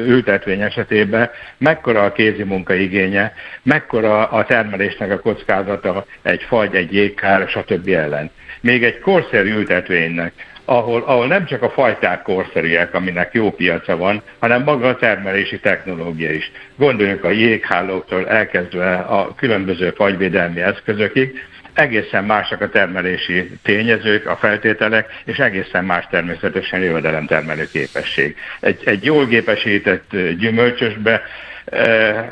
ültetvény 0.07 0.61
esetében 0.61 1.29
mekkora 1.57 2.03
a 2.03 2.11
kézi 2.11 2.43
munka 2.43 2.73
igénye, 2.73 3.33
mekkora 3.63 4.27
a 4.27 4.45
termelésnek 4.45 5.11
a 5.11 5.19
kockázata 5.19 6.05
egy 6.21 6.43
fagy, 6.43 6.75
egy 6.75 6.93
jégkár, 6.93 7.47
stb. 7.47 7.87
ellen. 7.87 8.31
Még 8.61 8.83
egy 8.83 8.99
korszerű 8.99 9.53
ültetvénynek, 9.53 10.33
ahol, 10.65 11.03
ahol 11.05 11.27
nem 11.27 11.45
csak 11.45 11.61
a 11.61 11.69
fajták 11.69 12.21
korszerűek, 12.21 12.93
aminek 12.93 13.33
jó 13.33 13.51
piaca 13.51 13.97
van, 13.97 14.21
hanem 14.39 14.63
maga 14.63 14.87
a 14.87 14.95
termelési 14.95 15.59
technológia 15.59 16.31
is. 16.31 16.51
Gondoljunk 16.75 17.23
a 17.23 17.29
jéghálóktól 17.29 18.27
elkezdve 18.27 18.93
a 18.93 19.35
különböző 19.35 19.89
fagyvédelmi 19.89 20.61
eszközökig, 20.61 21.43
egészen 21.73 22.23
másak 22.23 22.61
a 22.61 22.69
termelési 22.69 23.51
tényezők, 23.63 24.25
a 24.27 24.35
feltételek, 24.35 25.21
és 25.25 25.37
egészen 25.37 25.85
más 25.85 26.07
természetesen 26.09 26.79
jövedelemtermelő 26.79 27.69
képesség. 27.71 28.35
Egy, 28.59 28.81
egy 28.85 29.03
jól 29.03 29.25
gépesített 29.25 30.11
gyümölcsösbe 30.37 31.21
eh, 31.65 32.25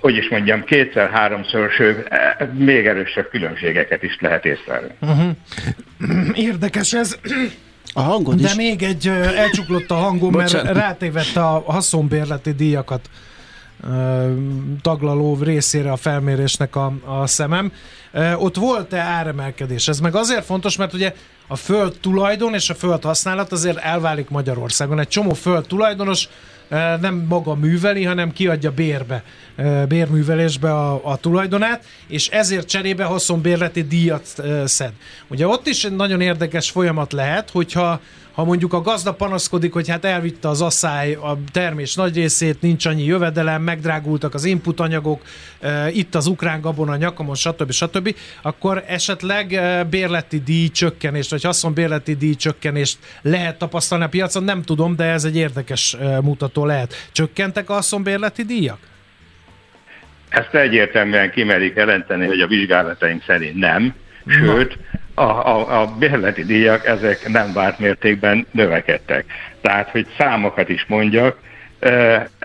hogy 0.00 0.16
is 0.16 0.28
mondjam, 0.28 0.64
kétszer-háromszor, 0.64 1.70
sőt, 1.70 2.06
eh, 2.08 2.48
még 2.52 2.86
erősebb 2.86 3.28
különbségeket 3.28 4.02
is 4.02 4.16
lehet 4.20 4.44
észlelni. 4.44 4.88
Uh-huh. 5.00 5.30
Érdekes 6.48 6.92
ez. 6.92 7.18
A 7.92 8.00
hangod 8.00 8.40
De 8.40 8.48
is. 8.48 8.54
még 8.54 8.82
egy 8.82 9.06
elcsuklott 9.36 9.90
a 9.90 9.94
hangom, 9.94 10.32
mert 10.34 10.52
rátévette 10.52 11.40
a 11.40 11.62
haszonbérleti 11.66 12.52
díjakat 12.52 13.08
taglaló 14.82 15.38
részére 15.42 15.92
a 15.92 15.96
felmérésnek 15.96 16.76
a, 16.76 16.92
a 17.04 17.26
szemem. 17.26 17.72
Ott 18.36 18.56
volt-e 18.56 18.98
áremelkedés? 18.98 19.88
Ez 19.88 20.00
meg 20.00 20.14
azért 20.14 20.44
fontos, 20.44 20.76
mert 20.76 20.92
ugye 20.92 21.14
a 21.46 21.56
föld 21.56 21.96
tulajdon 22.00 22.54
és 22.54 22.70
a 22.70 22.74
föld 22.74 23.02
használat 23.02 23.52
azért 23.52 23.78
elválik 23.78 24.28
Magyarországon. 24.28 24.98
Egy 24.98 25.08
csomó 25.08 25.32
föld 25.32 25.66
tulajdonos 25.66 26.28
nem 27.00 27.24
maga 27.28 27.54
műveli, 27.54 28.04
hanem 28.04 28.32
kiadja 28.32 28.70
bérbe, 28.70 29.22
bérművelésbe 29.88 30.72
a, 30.72 31.00
a 31.04 31.16
tulajdonát, 31.16 31.84
és 32.08 32.28
ezért 32.28 32.68
cserébe 32.68 33.04
haszonbérleti 33.04 33.82
díjat 33.82 34.42
szed. 34.64 34.92
Ugye 35.28 35.46
ott 35.46 35.66
is 35.66 35.84
egy 35.84 35.96
nagyon 35.96 36.20
érdekes 36.20 36.70
folyamat 36.70 37.12
lehet, 37.12 37.50
hogyha 37.50 38.00
ha 38.36 38.44
mondjuk 38.44 38.72
a 38.72 38.80
gazda 38.80 39.12
panaszkodik, 39.12 39.72
hogy 39.72 39.88
hát 39.88 40.04
elvitte 40.04 40.48
az 40.48 40.62
asszály 40.62 41.12
a 41.12 41.38
termés 41.52 41.94
nagy 41.94 42.14
részét, 42.14 42.60
nincs 42.60 42.86
annyi 42.86 43.04
jövedelem, 43.04 43.62
megdrágultak 43.62 44.34
az 44.34 44.44
input 44.44 44.80
anyagok, 44.80 45.22
itt 45.92 46.14
az 46.14 46.26
ukrán 46.26 46.60
gabona 46.60 46.96
nyakamon, 46.96 47.34
stb. 47.34 47.70
stb., 47.70 48.16
akkor 48.42 48.84
esetleg 48.86 49.60
bérleti 49.90 50.40
díj 50.40 50.68
csökkenést, 50.68 51.30
vagy 51.30 51.42
haszonbérleti 51.42 52.14
díj 52.14 52.34
csökkenést 52.34 52.98
lehet 53.22 53.58
tapasztalni 53.58 54.04
a 54.04 54.08
piacon, 54.08 54.44
nem 54.44 54.62
tudom, 54.62 54.96
de 54.96 55.04
ez 55.04 55.24
egy 55.24 55.36
érdekes 55.36 55.96
mutató 56.22 56.64
lehet. 56.64 56.94
Csökkentek 57.12 57.70
a 57.70 57.72
haszonbérleti 57.72 58.42
díjak? 58.42 58.78
Ezt 60.28 60.54
egyértelműen 60.54 61.30
kimerik 61.30 61.76
jelenteni, 61.76 62.26
hogy 62.26 62.40
a 62.40 62.46
vizsgálataink 62.46 63.22
szerint 63.26 63.56
nem, 63.56 63.94
sőt, 64.26 64.78
a, 65.18 65.22
a, 65.22 65.80
a 65.80 65.86
bérleti 65.98 66.44
díjak 66.44 66.86
ezek 66.86 67.28
nem 67.28 67.52
várt 67.52 67.78
mértékben 67.78 68.46
növekedtek. 68.50 69.24
Tehát, 69.60 69.90
hogy 69.90 70.06
számokat 70.18 70.68
is 70.68 70.84
mondjak, 70.86 71.38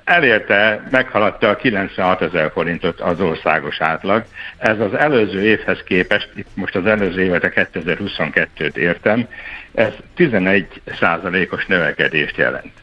elérte, 0.04 0.88
meghaladta 0.92 1.50
a 1.50 1.56
96 1.56 2.22
ezer 2.22 2.52
forintot 2.52 3.00
az 3.00 3.20
országos 3.20 3.82
átlag. 3.82 4.24
Ez 4.58 4.80
az 4.80 4.94
előző 4.94 5.42
évhez 5.44 5.84
képest, 5.84 6.30
itt 6.36 6.48
most 6.54 6.76
az 6.76 6.86
előző 6.86 7.22
évet 7.22 7.44
a 7.44 7.50
2022-t 7.50 8.76
értem, 8.76 9.28
ez 9.74 9.94
11 10.16 10.82
százalékos 11.00 11.66
növekedést 11.66 12.38
jelent. 12.38 12.81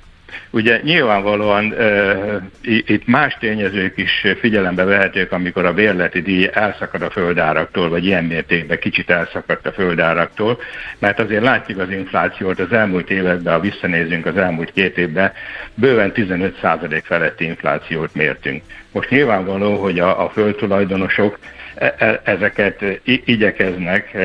Ugye 0.50 0.80
nyilvánvalóan 0.82 1.64
uh, 1.64 2.42
itt 2.62 3.06
más 3.06 3.36
tényezők 3.40 3.96
is 3.96 4.26
figyelembe 4.40 4.84
vehetők, 4.84 5.32
amikor 5.32 5.64
a 5.64 5.74
bérleti 5.74 6.20
díj 6.20 6.50
elszakad 6.52 7.02
a 7.02 7.10
földáraktól, 7.10 7.88
vagy 7.88 8.04
ilyen 8.04 8.24
mértékben 8.24 8.78
kicsit 8.78 9.10
elszakadt 9.10 9.66
a 9.66 9.72
földáraktól, 9.72 10.58
mert 10.98 11.20
azért 11.20 11.42
látjuk 11.42 11.78
az 11.78 11.90
inflációt 11.90 12.60
az 12.60 12.72
elmúlt 12.72 13.10
években, 13.10 13.54
ha 13.54 13.60
visszanézünk 13.60 14.26
az 14.26 14.36
elmúlt 14.36 14.72
két 14.72 14.98
évben, 14.98 15.32
bőven 15.74 16.12
15% 16.14 17.00
feletti 17.04 17.44
inflációt 17.44 18.14
mértünk. 18.14 18.62
Most 18.92 19.10
nyilvánvaló, 19.10 19.82
hogy 19.82 19.98
a, 19.98 20.24
a 20.24 20.28
földtulajdonosok 20.28 21.38
e, 21.74 21.94
e, 21.98 22.20
ezeket 22.24 22.84
igyekeznek 23.04 24.16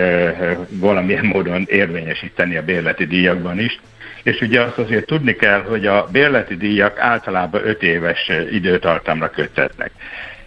valamilyen 0.70 1.26
módon 1.26 1.66
érvényesíteni 1.68 2.58
a 2.58 2.64
bérleti 2.64 3.06
díjakban 3.06 3.60
is, 3.60 3.80
és 4.24 4.42
ugye 4.42 4.62
azt 4.62 4.77
azért 4.77 5.06
tudni 5.06 5.36
kell, 5.36 5.62
hogy 5.62 5.86
a 5.86 6.08
bérleti 6.12 6.56
díjak 6.56 7.00
általában 7.00 7.62
5 7.68 7.84
éves 7.84 8.32
időtartamra 8.51 9.30
köttetnek. 9.30 9.92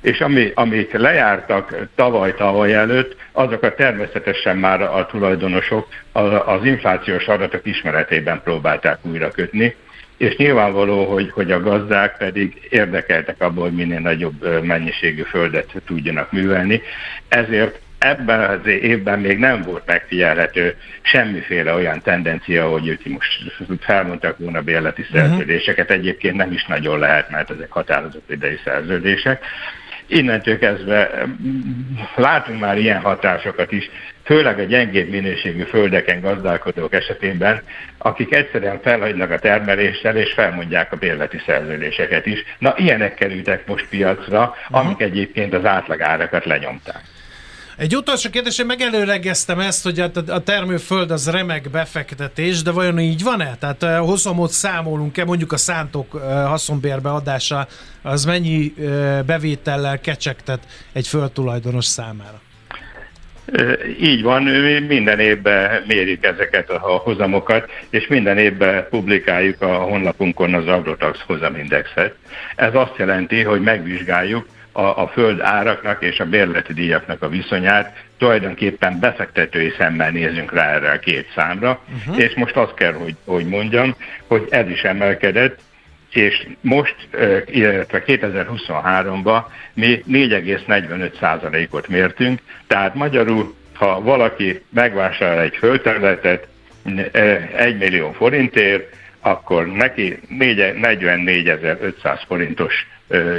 És 0.00 0.21
ami, 0.21 0.50
amik 0.54 0.92
lejártak 0.92 1.76
tavaly-tavaly 1.95 2.75
előtt, 2.75 3.16
azokat 3.33 3.76
természetesen 3.76 4.56
már 4.56 4.83
a 4.83 5.06
tulajdonosok 5.06 5.88
az 6.47 6.64
inflációs 6.64 7.26
adatok 7.26 7.66
ismeretében 7.66 8.40
próbálták 8.45 8.99
újra 9.02 9.30
kötni, 9.30 9.75
és 10.16 10.37
nyilvánvaló, 10.37 11.04
hogy, 11.04 11.30
hogy 11.30 11.50
a 11.50 11.61
gazdák 11.61 12.16
pedig 12.16 12.66
érdekeltek 12.71 13.40
abból, 13.42 13.62
hogy 13.62 13.75
minél 13.75 14.00
nagyobb 14.00 14.64
mennyiségű 14.64 15.23
földet 15.23 15.73
tudjanak 15.87 16.33
művelni. 16.33 16.83
Ezért 17.28 17.80
ebben 17.99 18.41
az 18.41 18.67
évben 18.67 19.19
még 19.19 19.38
nem 19.38 19.62
volt 19.62 19.87
megfigyelhető 19.87 20.76
semmiféle 21.03 21.75
olyan 21.75 22.00
tendencia, 22.03 22.69
hogy 22.69 22.88
ők 22.88 23.05
most 23.05 23.53
felmondtak 23.81 24.38
volna 24.38 24.61
bérleti 24.61 25.07
mhm. 25.09 25.19
szerződéseket. 25.19 25.91
Egyébként 25.91 26.37
nem 26.37 26.53
is 26.53 26.65
nagyon 26.65 26.99
lehet, 26.99 27.31
mert 27.31 27.50
ezek 27.50 27.71
határozott 27.71 28.31
idei 28.31 28.59
szerződések. 28.65 29.45
Innentől 30.09 30.59
kezdve 30.59 31.11
mm, 31.26 31.61
látunk 32.15 32.61
már 32.61 32.79
ilyen 32.79 33.00
hatásokat 33.00 33.73
is, 33.73 33.91
főleg 34.25 34.59
a 34.59 34.62
gyengébb 34.62 35.09
minőségű 35.09 35.62
földeken 35.62 36.21
gazdálkodók 36.21 36.95
esetében, 36.95 37.62
akik 37.99 38.35
egyszerűen 38.35 38.81
felhagynak 38.81 39.31
a 39.31 39.38
termeléssel 39.38 40.17
és 40.17 40.33
felmondják 40.33 40.93
a 40.93 40.97
bérleti 40.97 41.41
szerződéseket 41.47 42.26
is. 42.26 42.45
Na, 42.59 42.75
ilyenek 42.76 43.15
kerültek 43.15 43.67
most 43.67 43.88
piacra, 43.88 44.55
amik 44.69 45.00
egyébként 45.00 45.55
az 45.55 45.65
átlagárakat 45.65 46.45
lenyomták. 46.45 47.03
Egy 47.76 47.97
utolsó 47.97 48.30
kérdés, 48.30 48.59
én 48.59 48.66
megelőlegeztem 48.66 49.61
ezt, 49.61 49.83
hogy 49.83 50.00
a 50.26 50.42
termőföld 50.42 51.11
az 51.11 51.30
remek 51.30 51.71
befektetés, 51.71 52.62
de 52.62 52.71
vajon 52.71 52.99
így 52.99 53.23
van-e? 53.23 53.56
Tehát 53.59 53.99
hosszomot 53.99 54.50
számolunk-e, 54.50 55.25
mondjuk 55.25 55.52
a 55.52 55.56
szántók 55.56 56.12
haszonbérbe 56.47 57.12
adása, 57.12 57.66
az 58.02 58.25
mennyi 58.25 58.75
bevétellel 59.26 60.00
kecsegtet 60.00 60.61
egy 60.92 61.06
földtulajdonos 61.06 61.85
számára? 61.85 62.40
Így 64.00 64.23
van, 64.23 64.42
minden 64.88 65.21
évben 65.21 65.83
mérjük 65.87 66.25
ezeket 66.25 66.71
a 66.71 66.78
hozamokat, 66.78 67.71
és 67.90 68.06
minden 68.06 68.38
évben 68.38 68.87
publikáljuk 68.90 69.62
a 69.62 69.75
honlapunkon 69.75 70.54
az 70.54 70.66
Agrotax 70.66 71.18
hozamindexet. 71.26 72.14
Ez 72.56 72.75
azt 72.75 72.97
jelenti, 72.97 73.42
hogy 73.42 73.61
megvizsgáljuk 73.61 74.47
a, 74.76 75.02
a 75.02 75.09
föld 75.09 75.40
áraknak 75.40 76.02
és 76.02 76.21
a 76.21 76.25
bérleti 76.25 76.73
díjaknak 76.73 77.23
a 77.23 77.28
viszonyát, 77.28 78.04
tulajdonképpen 78.18 78.99
befektetői 79.00 79.73
szemmel 79.78 80.11
nézünk 80.11 80.52
rá 80.52 80.75
erre 80.75 80.90
a 80.90 80.99
két 80.99 81.30
számra, 81.35 81.80
uh-huh. 81.99 82.23
és 82.23 82.35
most 82.35 82.56
azt 82.56 82.75
kell, 82.75 82.92
hogy, 82.92 83.16
hogy 83.25 83.47
mondjam, 83.47 83.97
hogy 84.26 84.47
ez 84.50 84.68
is 84.68 84.83
emelkedett, 84.83 85.61
és 86.12 86.47
most, 86.61 86.97
illetve 87.47 88.02
2023-ban 88.06 89.42
mi 89.75 90.02
4,45%-ot 90.09 91.88
mértünk, 91.88 92.40
tehát 92.66 92.95
magyarul, 92.95 93.54
ha 93.75 94.00
valaki 94.00 94.62
megvásárol 94.71 95.40
egy 95.40 95.56
földterületet 95.56 96.47
1 97.56 97.78
millió 97.78 98.12
forintért, 98.12 98.95
akkor 99.21 99.66
neki 99.66 100.18
44.500 100.38 102.21
forintos 102.26 102.87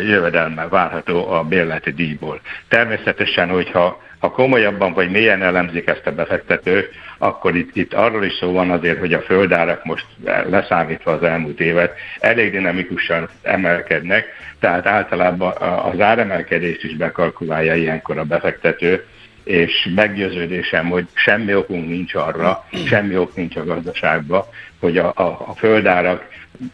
jövedelme 0.08 0.68
várható 0.68 1.32
a 1.32 1.44
bérleti 1.44 1.92
díjból. 1.92 2.42
Természetesen, 2.68 3.50
hogyha 3.50 4.02
ha 4.20 4.32
komolyabban 4.32 4.94
vagy 4.94 5.12
mélyen 5.12 5.42
elemzik 5.42 5.88
ezt 5.88 6.08
a 6.08 6.12
befektető, 6.12 6.90
akkor 7.18 7.56
itt, 7.56 7.76
itt 7.76 7.94
arról 7.94 8.24
is 8.24 8.34
szó 8.34 8.52
van 8.52 8.72
azért, 8.72 9.00
hogy 9.00 9.14
a 9.14 9.22
földárak 9.22 9.86
most 9.86 10.06
leszámítva 10.50 11.12
az 11.12 11.24
elmúlt 11.24 11.60
évet 11.60 11.94
elég 12.20 12.52
dinamikusan 12.52 13.30
emelkednek, 13.42 14.26
tehát 14.60 14.86
általában 14.86 15.52
az 15.92 16.00
áremelkedést 16.00 16.84
is 16.84 16.96
bekalkulálja 16.96 17.76
ilyenkor 17.76 18.18
a 18.18 18.24
befektető, 18.24 19.06
és 19.44 19.90
meggyőződésem, 19.96 20.90
hogy 20.90 21.08
semmi 21.14 21.56
okunk 21.56 21.88
nincs 21.88 22.16
arra, 22.16 22.66
semmi 22.88 23.18
ok 23.18 23.36
nincs 23.36 23.56
a 23.56 23.64
gazdaságban, 23.64 24.44
hogy 24.80 24.98
a, 24.98 25.12
a, 25.16 25.24
a 25.48 25.54
földárak 25.58 26.28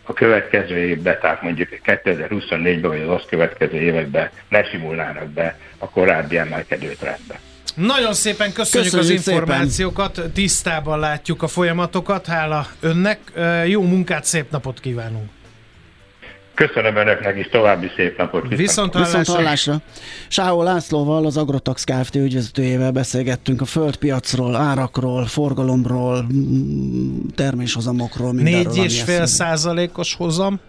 a 0.03 0.13
következő 0.13 0.77
évben, 0.77 1.17
tehát 1.21 1.41
mondjuk 1.41 1.69
2024-ben 1.85 2.89
vagy 2.89 3.01
az 3.01 3.09
azt 3.09 3.27
következő 3.27 3.77
években 3.77 4.29
ne 4.49 4.63
simulnának 4.63 5.29
be 5.29 5.57
a 5.77 5.89
korábbi 5.89 6.37
emelkedő 6.37 6.95
trendbe. 6.99 7.39
Nagyon 7.75 8.13
szépen 8.13 8.53
köszönjük, 8.53 8.91
köszönjük 8.91 9.19
az 9.19 9.27
információkat, 9.27 10.15
szépen. 10.15 10.31
tisztában 10.31 10.99
látjuk 10.99 11.43
a 11.43 11.47
folyamatokat, 11.47 12.25
hála 12.25 12.67
önnek, 12.79 13.19
jó 13.65 13.81
munkát, 13.81 14.25
szép 14.25 14.51
napot 14.51 14.79
kívánunk! 14.79 15.29
Köszönöm 16.55 16.95
Önöknek 16.95 17.37
is, 17.37 17.47
további 17.47 17.91
szép 17.95 18.17
napot. 18.17 18.47
Viszont. 18.47 18.93
Viszont 18.93 19.27
hallásra. 19.27 19.81
Sáó 20.27 20.63
Lászlóval, 20.63 21.25
az 21.25 21.37
Agrotax 21.37 21.83
Kft. 21.83 22.15
ügyvezetőjével 22.15 22.91
beszélgettünk 22.91 23.61
a 23.61 23.65
földpiacról, 23.65 24.55
árakról, 24.55 25.25
forgalomról, 25.25 26.25
terméshozamokról, 27.35 28.33
mindenről. 28.33 28.73
Négy 28.73 28.83
és 28.83 29.01
fél 29.01 29.25
százalékos 29.25 30.15
hozam? 30.15 30.59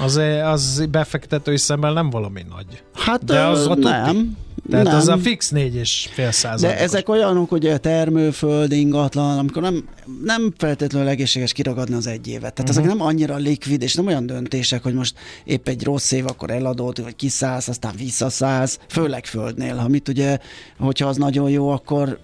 Az, 0.00 0.16
az 0.44 0.86
befektetői 0.90 1.56
szemmel 1.56 1.92
nem 1.92 2.10
valami 2.10 2.42
nagy. 2.48 2.82
Hát 2.94 3.24
De 3.24 3.40
az 3.40 3.66
a 3.66 3.74
nem. 3.74 4.36
Tehát 4.70 4.86
nem. 4.86 4.96
az 4.96 5.08
a 5.08 5.18
fix 5.18 5.50
négy 5.50 5.74
és 5.74 6.08
fél 6.12 6.32
százalék. 6.32 6.76
De 6.76 6.82
ezek 6.82 7.08
olyanok, 7.08 7.48
hogy 7.48 7.66
a 7.66 7.78
termőföld, 7.78 8.72
ingatlan, 8.72 9.38
amikor 9.38 9.62
nem, 9.62 9.84
nem 10.24 10.52
feltétlenül 10.56 11.08
egészséges 11.08 11.52
kiragadni 11.52 11.94
az 11.94 12.06
egy 12.06 12.26
évet. 12.26 12.54
Tehát 12.54 12.70
uh-huh. 12.70 12.84
ezek 12.84 12.96
nem 12.96 13.06
annyira 13.06 13.36
likvid, 13.36 13.82
és 13.82 13.94
nem 13.94 14.06
olyan 14.06 14.26
döntések, 14.26 14.82
hogy 14.82 14.94
most 14.94 15.14
épp 15.44 15.68
egy 15.68 15.84
rossz 15.84 16.12
év, 16.12 16.26
akkor 16.26 16.50
eladott, 16.50 16.98
vagy 16.98 17.16
kiszállsz, 17.16 17.68
aztán 17.68 17.94
visszaszállsz, 17.96 18.78
főleg 18.88 19.26
földnél. 19.26 19.76
Ha 19.76 19.88
mit 19.88 20.08
ugye, 20.08 20.38
hogyha 20.78 21.08
az 21.08 21.16
nagyon 21.16 21.50
jó, 21.50 21.70
akkor 21.70 22.18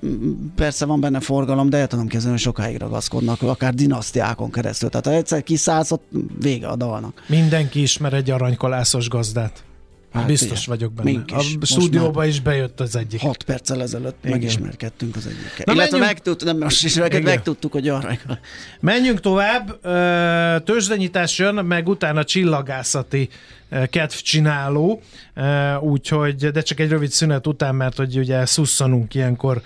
persze 0.55 0.85
van 0.85 1.01
benne 1.01 1.21
forgalom, 1.21 1.71
de 1.71 1.77
el 1.77 1.87
tudom 1.87 2.07
kezdeni, 2.07 2.37
sokáig 2.37 2.79
ragaszkodnak, 2.79 3.43
akár 3.43 3.75
dinasztiákon 3.75 4.51
keresztül. 4.51 4.89
Tehát 4.89 5.07
ha 5.07 5.13
egyszer 5.13 5.43
kiszállsz, 5.43 5.91
ott 5.91 6.05
vége 6.41 6.67
a 6.67 6.77
dalnak. 6.77 7.25
Mindenki 7.27 7.83
ismer 7.83 8.13
egy 8.13 8.31
aranykolászos 8.31 9.09
gazdát. 9.09 9.65
Hát 10.15 10.27
Biztos 10.27 10.51
igen. 10.51 10.65
vagyok 10.67 10.93
benne. 10.93 11.11
Mink 11.11 11.31
is. 11.41 11.57
A 11.61 11.65
stúdióba 11.65 12.27
is 12.27 12.41
bejött 12.41 12.81
az 12.81 12.97
egyik. 12.97 13.21
6 13.21 13.43
perccel 13.43 13.83
ezelőtt 13.83 14.17
igen. 14.21 14.39
megismerkedtünk 14.39 15.17
az 15.17 15.27
egyikkel. 15.27 15.65
Na 15.65 15.73
Illetve 15.73 15.99
menjünk... 15.99 16.15
megtudtuk, 16.15 16.49
nem 16.49 16.59
most 16.59 16.85
is 16.85 16.95
megtudtuk, 17.23 17.73
hogy 17.73 17.89
arra. 17.89 18.19
Menjünk 18.81 19.21
tovább. 19.21 19.81
Tőzsdenyítás 20.65 21.39
jön, 21.39 21.55
meg 21.55 21.89
utána 21.89 22.25
csillagászati 22.25 23.29
kedvcsináló, 23.91 25.03
úgyhogy, 25.81 26.51
de 26.51 26.63
csak 26.63 26.81
egy 26.81 26.89
rövid 26.89 27.11
szünet 27.11 27.47
után, 27.47 27.75
mert 27.75 27.97
hogy 27.97 28.19
ugye 28.19 28.47
szusszanunk 28.47 29.15
ilyenkor 29.15 29.63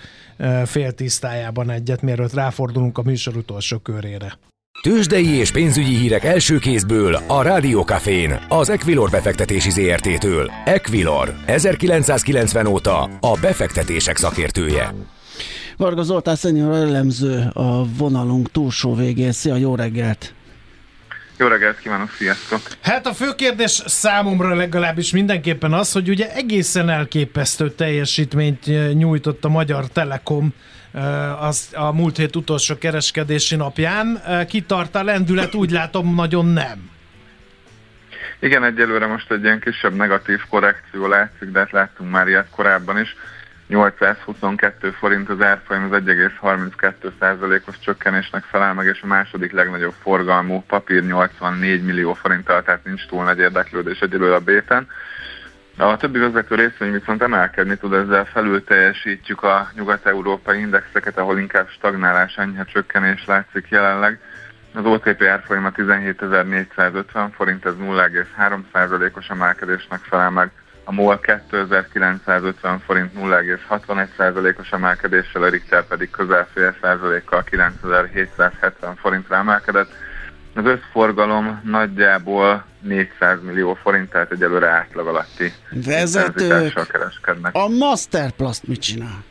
fél 0.65 0.91
tisztájában 0.91 1.69
egyet, 1.69 2.01
mielőtt 2.01 2.33
ráfordulunk 2.33 2.97
a 2.97 3.01
műsor 3.01 3.37
utolsó 3.37 3.77
körére. 3.77 4.37
Tőzsdei 4.81 5.27
és 5.27 5.51
pénzügyi 5.51 5.95
hírek 5.95 6.23
első 6.23 6.57
kézből 6.57 7.19
a 7.27 7.41
Rádiókafén, 7.41 8.39
az 8.49 8.69
Equilor 8.69 9.09
befektetési 9.09 9.69
ZRT-től. 9.69 10.51
Equilor, 10.65 11.35
1990 11.45 12.65
óta 12.65 13.01
a 13.03 13.37
befektetések 13.41 14.17
szakértője. 14.17 14.93
Varga 15.77 16.03
Zoltán 16.03 16.35
szenior 16.35 16.73
elemző 16.73 17.49
a 17.53 17.85
vonalunk 17.97 18.51
túlsó 18.51 18.95
végén. 18.95 19.31
Szia, 19.31 19.55
jó 19.55 19.75
reggelt! 19.75 20.33
Jó 21.39 21.47
reggelt 21.47 21.79
kívánok, 21.79 22.11
sziasztok! 22.11 22.61
Hát 22.81 23.05
a 23.05 23.13
fő 23.13 23.31
kérdés 23.35 23.81
számomra 23.85 24.55
legalábbis 24.55 25.11
mindenképpen 25.11 25.73
az, 25.73 25.91
hogy 25.91 26.09
ugye 26.09 26.33
egészen 26.33 26.89
elképesztő 26.89 27.71
teljesítményt 27.71 28.65
nyújtott 28.93 29.45
a 29.45 29.49
Magyar 29.49 29.87
Telekom 29.87 30.53
az 31.39 31.69
a 31.73 31.93
múlt 31.93 32.17
hét 32.17 32.35
utolsó 32.35 32.77
kereskedési 32.77 33.55
napján. 33.55 34.21
Kitart 34.47 34.95
a 34.95 35.03
lendület? 35.03 35.55
Úgy 35.55 35.71
látom, 35.71 36.15
nagyon 36.15 36.45
nem. 36.45 36.89
Igen, 38.39 38.63
egyelőre 38.63 39.05
most 39.07 39.31
egy 39.31 39.43
ilyen 39.43 39.59
kisebb 39.59 39.95
negatív 39.95 40.39
korrekció 40.49 41.07
látszik, 41.07 41.49
de 41.49 41.59
hát 41.59 41.71
láttunk 41.71 42.11
már 42.11 42.27
ilyet 42.27 42.49
korábban 42.49 42.99
is. 42.99 43.15
822 43.69 44.91
forint 44.91 45.29
az 45.29 45.41
árfolyam, 45.41 45.83
az 45.83 46.01
1,32%-os 46.05 47.79
csökkenésnek 47.79 48.43
felel 48.43 48.73
meg, 48.73 48.85
és 48.85 49.01
a 49.01 49.07
második 49.07 49.51
legnagyobb 49.51 49.93
forgalmú 50.01 50.63
papír 50.67 51.05
84 51.05 51.83
millió 51.83 52.13
forinttal, 52.13 52.63
tehát 52.63 52.83
nincs 52.83 53.07
túl 53.07 53.23
nagy 53.23 53.39
érdeklődés 53.39 53.99
egyelőre 53.99 54.35
a 54.35 54.39
béten. 54.39 54.87
A 55.77 55.97
többi 55.97 56.19
vezető 56.19 56.55
részvény 56.55 56.91
viszont 56.91 57.21
emelkedni 57.21 57.77
tud, 57.77 57.93
ezzel 57.93 58.25
felül 58.25 58.63
teljesítjük 58.63 59.43
a 59.43 59.69
nyugat-európai 59.73 60.59
indexeket, 60.59 61.17
ahol 61.17 61.39
inkább 61.39 61.69
stagnálás, 61.69 62.37
enyhe 62.37 62.63
csökkenés 62.63 63.25
látszik 63.25 63.67
jelenleg. 63.69 64.19
Az 64.73 64.85
OTP 64.85 65.23
árfolyama 65.23 65.71
17.450 65.75 67.27
forint, 67.35 67.65
ez 67.65 67.73
0,3%-os 67.81 69.29
emelkedésnek 69.29 69.99
felel 69.99 70.29
meg. 70.29 70.51
A 70.89 70.91
MOL 70.91 71.19
2950 71.19 72.79
forint 72.85 73.11
0,61%-os 73.15 74.71
emelkedéssel, 74.71 75.43
a 75.43 75.49
Richter 75.49 75.87
pedig 75.87 76.09
közel 76.09 76.47
fél 76.53 76.75
százalékkal 76.81 77.43
9770 77.43 78.95
forintra 78.95 79.35
emelkedett 79.35 79.89
az 80.55 80.65
összforgalom 80.65 81.61
nagyjából 81.63 82.65
400 82.81 83.37
millió 83.41 83.73
forint, 83.73 84.09
tehát 84.09 84.31
egyelőre 84.31 84.67
átlag 84.67 85.07
alatti 85.07 85.53
Vezetők, 85.85 86.87
kereskednek. 86.91 87.55
A 87.55 87.67
Masterplast 87.67 88.67
mit 88.67 88.81
csinál? 88.81 89.23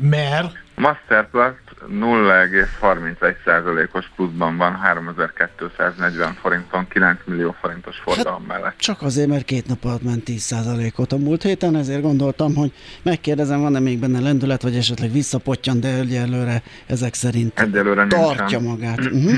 Mert? 0.00 0.52
Masterplast 0.74 1.70
0,31%-os 1.88 4.10
pluszban 4.16 4.56
van 4.56 4.74
3240 4.74 6.38
forinton, 6.40 6.88
9 6.88 7.18
millió 7.24 7.56
forintos 7.60 7.96
forgalom 7.96 8.48
hát 8.48 8.58
mellett. 8.58 8.78
Csak 8.78 9.02
azért, 9.02 9.28
mert 9.28 9.44
két 9.44 9.66
nap 9.66 9.84
alatt 9.84 10.02
ment 10.02 10.22
10%-ot 10.26 11.12
a 11.12 11.16
múlt 11.16 11.42
héten, 11.42 11.76
ezért 11.76 12.02
gondoltam, 12.02 12.54
hogy 12.54 12.72
megkérdezem, 13.02 13.60
van-e 13.60 13.78
még 13.78 13.98
benne 13.98 14.20
lendület, 14.20 14.62
vagy 14.62 14.76
esetleg 14.76 15.12
visszapottyan, 15.12 15.80
de 15.80 15.88
egyelőre 15.88 16.62
ezek 16.86 17.14
szerint 17.14 17.60
egyelőre 17.60 18.06
tartja 18.06 18.58
nincsen. 18.58 18.62
magát. 18.62 18.98
uh-huh. 18.98 19.34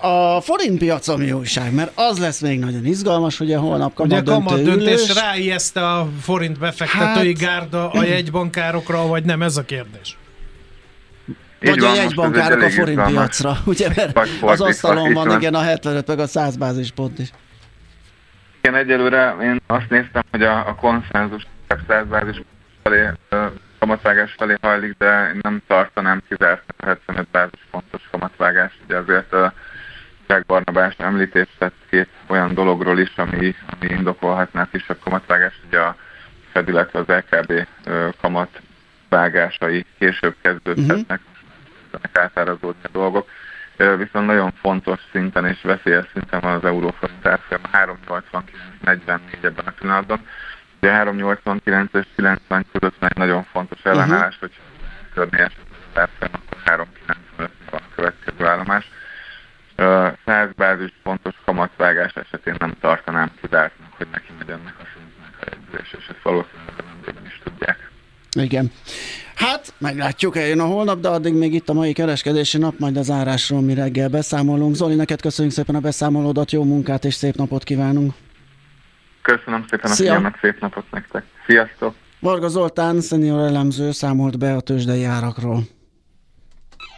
A 0.00 0.40
forint 0.40 0.78
piac 0.78 1.08
ami 1.08 1.32
újság, 1.32 1.74
mert 1.74 1.92
az 1.94 2.18
lesz 2.18 2.40
még 2.40 2.58
nagyon 2.58 2.84
izgalmas, 2.84 3.40
ugye 3.40 3.56
holnap 3.56 3.94
kamat 3.94 4.20
Ugye 4.20 4.32
kamat 4.32 4.62
döntés 4.62 5.14
ráijeszte 5.14 5.86
a 5.88 6.08
forint 6.20 6.58
befektetői 6.58 7.36
hát, 7.38 7.38
gárda 7.38 7.90
a 7.90 8.04
jegybankárokra, 8.04 9.06
vagy 9.06 9.24
nem, 9.24 9.42
ez 9.42 9.56
a 9.56 9.64
kérdés. 9.64 10.18
Vagy 11.60 11.80
van, 11.80 11.90
a 11.90 11.94
jegybankárok 11.94 12.62
a 12.62 12.70
forint 12.70 13.02
piacra, 13.02 13.56
ugye, 13.66 13.88
mert 13.96 14.18
az 14.40 14.60
asztalon 14.60 15.12
van, 15.12 15.30
igen, 15.30 15.54
a 15.54 15.60
75 15.60 16.06
meg 16.06 16.18
a 16.18 16.26
100 16.26 16.56
bázispont 16.56 17.18
is. 17.18 17.30
Igen, 18.62 18.74
egyelőre 18.74 19.36
én 19.42 19.60
azt 19.66 19.90
néztem, 19.90 20.22
hogy 20.30 20.42
a, 20.42 20.68
a 20.68 20.74
konszenzus 20.74 21.46
100 21.88 22.06
bázis 22.06 22.42
felé, 22.82 23.10
kamatvágás 23.78 24.34
felé 24.38 24.54
hajlik, 24.60 24.94
de 24.98 25.36
nem 25.40 25.62
tartanám 25.66 26.22
kizárt 26.28 26.62
a 26.76 26.86
75 26.86 27.26
bázispontos 27.30 28.02
kamatvágás, 28.10 28.78
ugye 28.84 28.96
azért 28.96 29.34
Zsák 30.30 30.46
Barnabás 30.46 30.94
említést 30.98 31.50
tett 31.58 31.74
két 31.88 32.08
olyan 32.26 32.54
dologról 32.54 32.98
is, 32.98 33.12
ami, 33.16 33.54
ami 33.66 33.90
indokolhatná 33.90 34.68
kisebb 34.70 34.98
kamatvágást, 35.04 35.60
ugye 35.66 35.78
a 35.78 35.96
Fed, 36.52 36.68
illetve 36.68 36.98
az 36.98 37.06
LKB 37.06 37.66
kamat 38.20 38.60
vágásai 39.08 39.86
később 39.98 40.34
kezdődhetnek, 40.40 41.20
uh-huh. 41.92 42.10
átárazódni 42.12 42.82
a 42.82 42.88
dolgok. 42.92 43.28
Viszont 43.76 44.26
nagyon 44.26 44.52
fontos 44.60 45.00
szinten 45.12 45.46
és 45.46 45.60
veszélyes 45.62 46.06
szinten 46.12 46.40
van 46.40 46.54
az 46.54 46.64
euróforint 46.64 47.26
árfolyam, 47.26 47.62
3,89-44 48.84 49.18
ebben 49.42 49.66
a 49.66 49.72
pillanatban. 49.78 50.26
Ugye 50.80 50.92
3,89 50.92 51.94
és 51.94 52.06
90 52.16 52.66
között 52.72 53.02
egy 53.04 53.16
nagyon 53.16 53.44
fontos 53.44 53.78
ellenállás, 53.82 54.34
uh-huh. 54.34 54.40
hogy 54.40 54.60
törni 55.14 55.38
esetleg 55.38 55.66
az 55.92 56.00
árfolyam, 56.00 56.32
akkor 56.34 56.86
3,95 57.36 57.48
van 57.70 57.80
a 57.80 57.94
következő 57.94 58.46
állomás. 58.46 58.90
100 60.60 60.68
bázis 60.68 60.92
pontos 61.02 61.34
kamatvágás 61.44 62.12
esetén 62.14 62.54
nem 62.58 62.74
tartanám 62.80 63.30
kizártnak, 63.40 63.92
hogy 63.96 64.06
neki 64.12 64.32
megy 64.38 64.48
ennek 64.48 64.74
a 64.78 64.84
szintnek 64.94 65.34
a 65.40 65.44
jegyzés, 65.50 65.94
és 65.98 66.08
ezt 66.08 66.22
valószínűleg 66.22 66.74
nem 67.04 67.24
is 67.26 67.40
tudják. 67.44 67.90
Igen. 68.38 68.72
Hát, 69.34 69.74
meglátjuk, 69.78 70.36
eljön 70.36 70.60
a 70.60 70.64
holnap, 70.64 71.00
de 71.00 71.08
addig 71.08 71.34
még 71.34 71.54
itt 71.54 71.68
a 71.68 71.72
mai 71.72 71.92
kereskedési 71.92 72.58
nap, 72.58 72.78
majd 72.78 72.96
az 72.96 73.10
árásról 73.10 73.60
mi 73.60 73.74
reggel 73.74 74.08
beszámolunk. 74.08 74.74
Zoli, 74.74 74.94
neked 74.94 75.20
köszönjük 75.20 75.54
szépen 75.54 75.74
a 75.74 75.80
beszámolódat, 75.80 76.52
jó 76.52 76.64
munkát 76.64 77.04
és 77.04 77.14
szép 77.14 77.34
napot 77.34 77.64
kívánunk. 77.64 78.12
Köszönöm 79.22 79.64
szépen 79.68 79.90
a 79.90 79.94
figyelmet, 79.94 80.38
szép 80.40 80.60
napot 80.60 80.90
nektek. 80.90 81.24
Sziasztok! 81.46 81.94
Varga 82.18 82.48
Zoltán, 82.48 83.00
szenior 83.00 83.40
elemző 83.40 83.90
számolt 83.90 84.38
be 84.38 84.54
a 84.54 84.60
tőzsdei 84.60 85.04
árakról. 85.04 85.62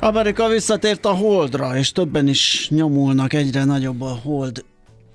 Amerika 0.00 0.48
visszatért 0.48 1.04
a 1.04 1.10
Holdra, 1.10 1.76
és 1.76 1.92
többen 1.92 2.28
is 2.28 2.68
nyomulnak, 2.70 3.32
egyre 3.32 3.64
nagyobb 3.64 4.02
a 4.02 4.18
Hold 4.22 4.64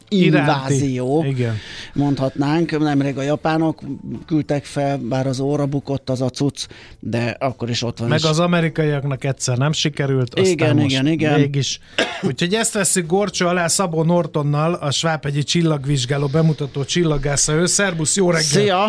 invázió, 0.07 1.23
Igen. 1.27 1.55
mondhatnánk. 1.93 2.79
Nemrég 2.79 3.17
a 3.17 3.21
japánok 3.21 3.81
küldtek 4.25 4.65
fel, 4.65 4.97
bár 4.97 5.27
az 5.27 5.39
óra 5.39 5.65
bukott 5.65 6.09
az 6.09 6.21
a 6.21 6.29
cucc, 6.29 6.67
de 6.99 7.35
akkor 7.39 7.69
is 7.69 7.83
ott 7.83 7.97
van. 7.97 8.07
Meg 8.07 8.17
is. 8.17 8.23
az 8.25 8.39
amerikaiaknak 8.39 9.23
egyszer 9.23 9.57
nem 9.57 9.71
sikerült, 9.71 10.39
aztán 10.39 10.51
Igen, 10.51 10.75
most 10.75 10.89
igen, 10.89 11.07
igen. 11.07 11.39
mégis. 11.39 11.79
Úgyhogy 12.21 12.53
ezt 12.53 12.73
veszük 12.73 13.05
Gorcsó 13.07 13.47
alá 13.47 13.67
Szabó 13.67 14.03
Nortonnal, 14.03 14.73
a 14.73 14.91
Svábhegyi 14.91 15.43
csillagvizsgáló 15.43 16.27
bemutató 16.27 16.83
csillagásza 16.83 17.53
ő. 17.53 17.65
Szerbusz, 17.65 18.15
jó 18.15 18.27
reggel! 18.29 18.43
Szia! 18.43 18.85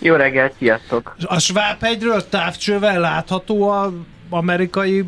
Jó 0.00 0.14
reggelt, 0.14 0.54
sziasztok! 0.58 1.16
A 1.24 1.38
Svábhegyről 1.38 2.28
távcsővel 2.28 3.00
látható 3.00 3.68
a 3.68 3.92
amerikai 4.34 5.04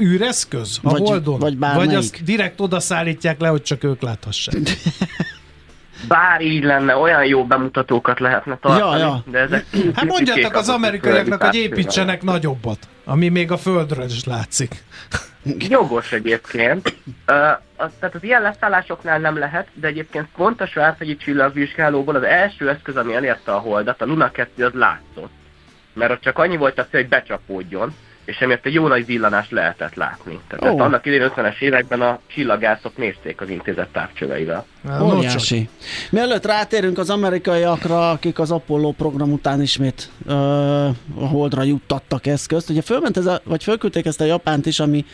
űreszköz 0.00 0.78
a 0.82 0.90
Vagy- 0.90 1.00
Holdon? 1.08 1.38
vagy 1.38 1.56
bármelyik. 1.56 1.86
vagy 1.90 1.98
azt 1.98 2.22
direkt 2.24 2.60
oda 2.60 2.80
szállítják 2.80 3.40
le, 3.40 3.48
hogy 3.48 3.62
csak 3.62 3.84
ők 3.84 4.02
láthassák. 4.02 4.54
Bár 6.08 6.40
így 6.40 6.64
lenne, 6.64 6.96
olyan 6.96 7.24
jó 7.24 7.44
bemutatókat 7.46 8.20
lehetne 8.20 8.58
tartani, 8.60 8.98
Ja, 9.00 9.06
ja. 9.06 9.22
de 9.30 9.38
ezek... 9.38 9.66
Hát 9.94 10.04
mondjatok 10.04 10.54
az 10.54 10.68
amerikaiaknak, 10.68 11.42
hogy 11.42 11.54
építsenek 11.54 12.22
nagyobbat, 12.22 12.88
ami 13.04 13.28
még 13.28 13.50
a 13.52 13.56
Földről 13.56 14.04
is 14.04 14.24
látszik. 14.24 14.74
Jogos 15.68 16.12
egyébként. 16.12 16.96
Uh, 17.28 17.36
az, 17.76 17.90
tehát 18.00 18.14
az 18.14 18.22
ilyen 18.22 18.42
leszállásoknál 18.42 19.18
nem 19.18 19.38
lehet, 19.38 19.68
de 19.74 19.86
egyébként 19.86 20.28
pont 20.36 20.60
a 20.60 20.66
Svábhegyi 20.66 21.16
csillagvizsgálóból 21.16 22.14
az 22.16 22.22
első 22.22 22.68
eszköz, 22.68 22.96
ami 22.96 23.14
elérte 23.14 23.52
a 23.52 23.58
Holdat, 23.58 24.02
a 24.02 24.06
Luna 24.06 24.30
2, 24.30 24.64
az 24.64 24.72
látszott. 24.72 25.30
Mert 25.92 26.10
ott 26.12 26.20
csak 26.20 26.38
annyi 26.38 26.56
volt 26.56 26.78
a 26.78 26.86
cél, 26.90 27.00
hogy 27.00 27.08
becsapódjon, 27.08 27.94
és 28.30 28.38
emiatt 28.40 28.66
egy 28.66 28.74
jó 28.74 28.86
nagy 28.86 29.06
villanást 29.06 29.50
lehetett 29.50 29.94
látni. 29.94 30.38
Tehát 30.48 30.64
ezt 30.64 30.80
annak 30.80 31.06
idén 31.06 31.32
50-es 31.36 31.60
években 31.60 32.00
a 32.00 32.18
csillagászok 32.26 32.96
nézték 32.96 33.40
az 33.40 33.48
intézet 33.48 33.88
távcsöveivel. 33.88 34.66
Óriási. 35.02 35.68
Mielőtt 36.10 36.46
rátérünk 36.46 36.98
az 36.98 37.10
amerikaiakra, 37.10 38.10
akik 38.10 38.38
az 38.38 38.50
Apollo 38.50 38.92
program 38.92 39.32
után 39.32 39.62
ismét 39.62 40.10
ö, 40.26 40.32
a 41.14 41.26
Holdra 41.26 41.62
juttattak 41.62 42.26
eszközt, 42.26 42.70
ugye 42.70 42.82
fölment 42.82 43.16
ez 43.16 43.26
a, 43.26 43.40
vagy 43.44 43.62
fölküldték 43.62 44.06
ezt 44.06 44.20
a 44.20 44.24
Japánt 44.24 44.66
is, 44.66 44.80
ami 44.80 45.04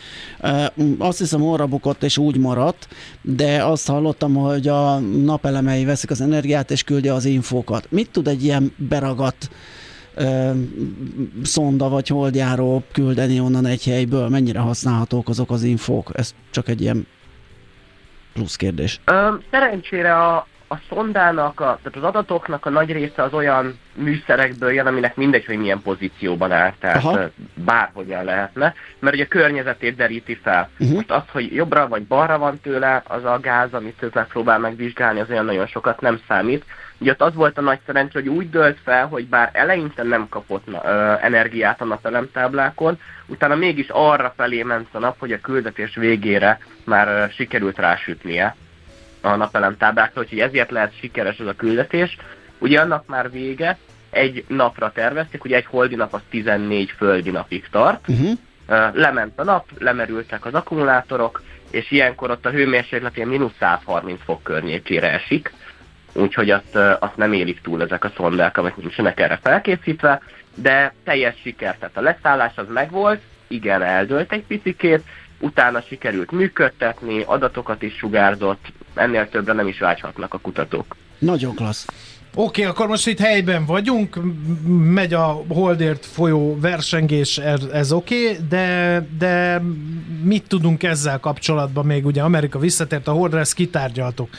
ö, 0.41 0.65
azt 0.97 1.17
hiszem 1.17 1.41
orra 1.41 1.65
bukott 1.65 2.03
és 2.03 2.17
úgy 2.17 2.37
maradt, 2.37 2.87
de 3.21 3.63
azt 3.63 3.87
hallottam, 3.87 4.33
hogy 4.33 4.67
a 4.67 4.99
napelemei 4.99 5.85
veszik 5.85 6.09
az 6.09 6.21
energiát 6.21 6.71
és 6.71 6.83
küldi 6.83 7.09
az 7.09 7.25
infókat. 7.25 7.87
Mit 7.89 8.09
tud 8.11 8.27
egy 8.27 8.43
ilyen 8.43 8.73
beragadt 8.75 9.49
ö, 10.17 10.51
szonda 11.43 11.89
vagy 11.89 12.07
holdjáró 12.07 12.83
küldeni 12.91 13.39
onnan 13.39 13.65
egy 13.65 13.83
helyből? 13.83 14.29
Mennyire 14.29 14.59
használhatók 14.59 15.29
azok 15.29 15.51
az 15.51 15.63
infók? 15.63 16.11
Ez 16.13 16.35
csak 16.51 16.67
egy 16.67 16.81
ilyen 16.81 17.07
plusz 18.33 18.55
kérdés. 18.55 18.99
Szerencsére 19.51 20.15
a, 20.15 20.47
a 20.67 20.75
szondának, 20.89 21.59
a, 21.59 21.79
tehát 21.83 21.97
az 21.97 22.03
adatoknak 22.03 22.65
a 22.65 22.69
nagy 22.69 22.91
része 22.91 23.23
az 23.23 23.33
olyan 23.33 23.79
műszerekből 23.93 24.71
jön, 24.71 24.87
aminek 24.87 25.15
mindegy, 25.15 25.45
hogy 25.45 25.57
milyen 25.57 25.81
pozícióban 25.81 26.51
áll, 26.51 26.73
tehát 26.79 27.03
Aha. 27.03 27.29
bárhogyan 27.53 28.23
lehetne, 28.23 28.73
mert 28.99 29.15
ugye 29.15 29.23
a 29.23 29.27
környezetét 29.27 29.95
deríti 29.95 30.35
fel. 30.35 30.69
Uh-huh. 30.79 30.95
Most 30.95 31.11
az, 31.11 31.23
hogy 31.31 31.53
jobbra 31.53 31.87
vagy 31.87 32.03
balra 32.03 32.37
van 32.37 32.59
tőle, 32.59 33.03
az 33.07 33.23
a 33.23 33.39
gáz, 33.39 33.73
amit 33.73 34.03
ők 34.03 34.13
megpróbál 34.13 34.59
megvizsgálni, 34.59 35.19
az 35.19 35.29
olyan 35.29 35.45
nagyon 35.45 35.67
sokat 35.67 36.01
nem 36.01 36.19
számít. 36.27 36.65
Ugye 36.99 37.11
ott 37.11 37.21
az 37.21 37.33
volt 37.33 37.57
a 37.57 37.61
nagy 37.61 37.79
szerencsé, 37.85 38.19
hogy 38.19 38.27
úgy 38.27 38.49
dölt 38.49 38.77
fel, 38.83 39.07
hogy 39.07 39.27
bár 39.27 39.49
eleinte 39.53 40.03
nem 40.03 40.29
kapott 40.29 40.65
na, 40.65 40.81
ö, 40.85 41.13
energiát 41.21 41.81
a 41.81 41.85
napelemtáblákon, 41.85 42.99
utána 43.25 43.55
mégis 43.55 43.87
arra 43.89 44.33
felé 44.35 44.63
ment 44.63 44.87
a 44.91 44.99
nap, 44.99 45.19
hogy 45.19 45.31
a 45.31 45.41
küldetés 45.41 45.95
végére 45.95 46.59
már 46.85 47.07
ö, 47.07 47.33
sikerült 47.33 47.77
rásütnie 47.77 48.55
a 49.31 49.35
napelemtáblákra, 49.35 50.21
úgyhogy 50.21 50.39
ezért 50.39 50.71
lehet 50.71 50.97
sikeres 50.99 51.37
ez 51.37 51.47
a 51.47 51.55
küldetés. 51.55 52.17
Ugye 52.59 52.79
annak 52.79 53.05
már 53.07 53.31
vége, 53.31 53.77
egy 54.09 54.43
napra 54.47 54.91
tervezték, 54.91 55.43
ugye 55.43 55.55
egy 55.55 55.65
holdi 55.65 55.95
nap 55.95 56.13
az 56.13 56.21
14 56.29 56.91
földi 56.97 57.29
napig 57.29 57.67
tart. 57.71 58.07
Uh-huh. 58.07 58.37
Lement 58.93 59.39
a 59.39 59.43
nap, 59.43 59.65
lemerültek 59.77 60.45
az 60.45 60.53
akkumulátorok, 60.53 61.41
és 61.71 61.91
ilyenkor 61.91 62.31
ott 62.31 62.45
a 62.45 62.49
hőmérséklet 62.49 63.17
ilyen 63.17 63.27
mínusz 63.27 63.51
130 63.59 64.19
fok 64.23 64.43
környékére 64.43 65.11
esik, 65.11 65.53
úgyhogy 66.13 66.49
azt, 66.49 66.75
azt 66.99 67.17
nem 67.17 67.33
élik 67.33 67.61
túl 67.61 67.81
ezek 67.81 68.03
a 68.03 68.11
szondák, 68.15 68.57
amik 68.57 68.75
nincsenek 68.75 69.19
erre 69.19 69.39
felkészítve, 69.43 70.21
de 70.55 70.93
teljes 71.03 71.35
siker, 71.41 71.77
tehát 71.77 71.97
a 71.97 72.01
leszállás 72.01 72.53
az 72.55 72.67
megvolt, 72.69 73.21
igen, 73.47 73.81
eldőlt 73.81 74.31
egy 74.31 74.43
picikét, 74.47 75.03
utána 75.39 75.81
sikerült 75.81 76.31
működtetni, 76.31 77.23
adatokat 77.25 77.81
is 77.81 77.95
sugárzott, 77.95 78.65
ennél 78.97 79.29
többre 79.29 79.53
nem 79.53 79.67
is 79.67 79.79
vágyhatnak 79.79 80.33
a 80.33 80.37
kutatók. 80.37 80.95
Nagyon 81.17 81.55
klassz. 81.55 81.85
Oké, 82.39 82.61
okay, 82.61 82.63
akkor 82.63 82.87
most 82.87 83.07
itt 83.07 83.19
helyben 83.19 83.65
vagyunk, 83.65 84.17
megy 84.93 85.13
a 85.13 85.43
Holdért 85.47 86.05
folyó 86.05 86.59
versengés, 86.59 87.37
ez, 87.37 87.63
ez 87.63 87.91
oké, 87.91 88.23
okay, 88.23 88.37
de, 88.49 89.07
de 89.17 89.61
mit 90.23 90.47
tudunk 90.47 90.83
ezzel 90.83 91.19
kapcsolatban 91.19 91.85
még? 91.85 92.05
Ugye 92.05 92.21
Amerika 92.21 92.59
visszatért 92.59 93.07
a 93.07 93.11
Holdra, 93.11 93.39
ezt 93.39 93.53
kitárgyaltuk. 93.53 94.29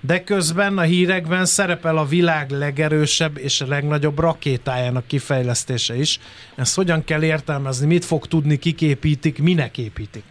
De 0.00 0.24
közben 0.24 0.78
a 0.78 0.82
hírekben 0.82 1.44
szerepel 1.44 1.96
a 1.96 2.04
világ 2.04 2.50
legerősebb 2.50 3.38
és 3.38 3.60
a 3.60 3.66
legnagyobb 3.66 4.18
rakétájának 4.18 5.06
kifejlesztése 5.06 5.94
is. 5.96 6.18
Ezt 6.54 6.76
hogyan 6.76 7.04
kell 7.04 7.22
értelmezni? 7.22 7.86
Mit 7.86 8.04
fog 8.04 8.26
tudni, 8.26 8.56
kik 8.56 8.82
építik, 8.82 9.42
minek 9.42 9.78
építik? 9.78 10.24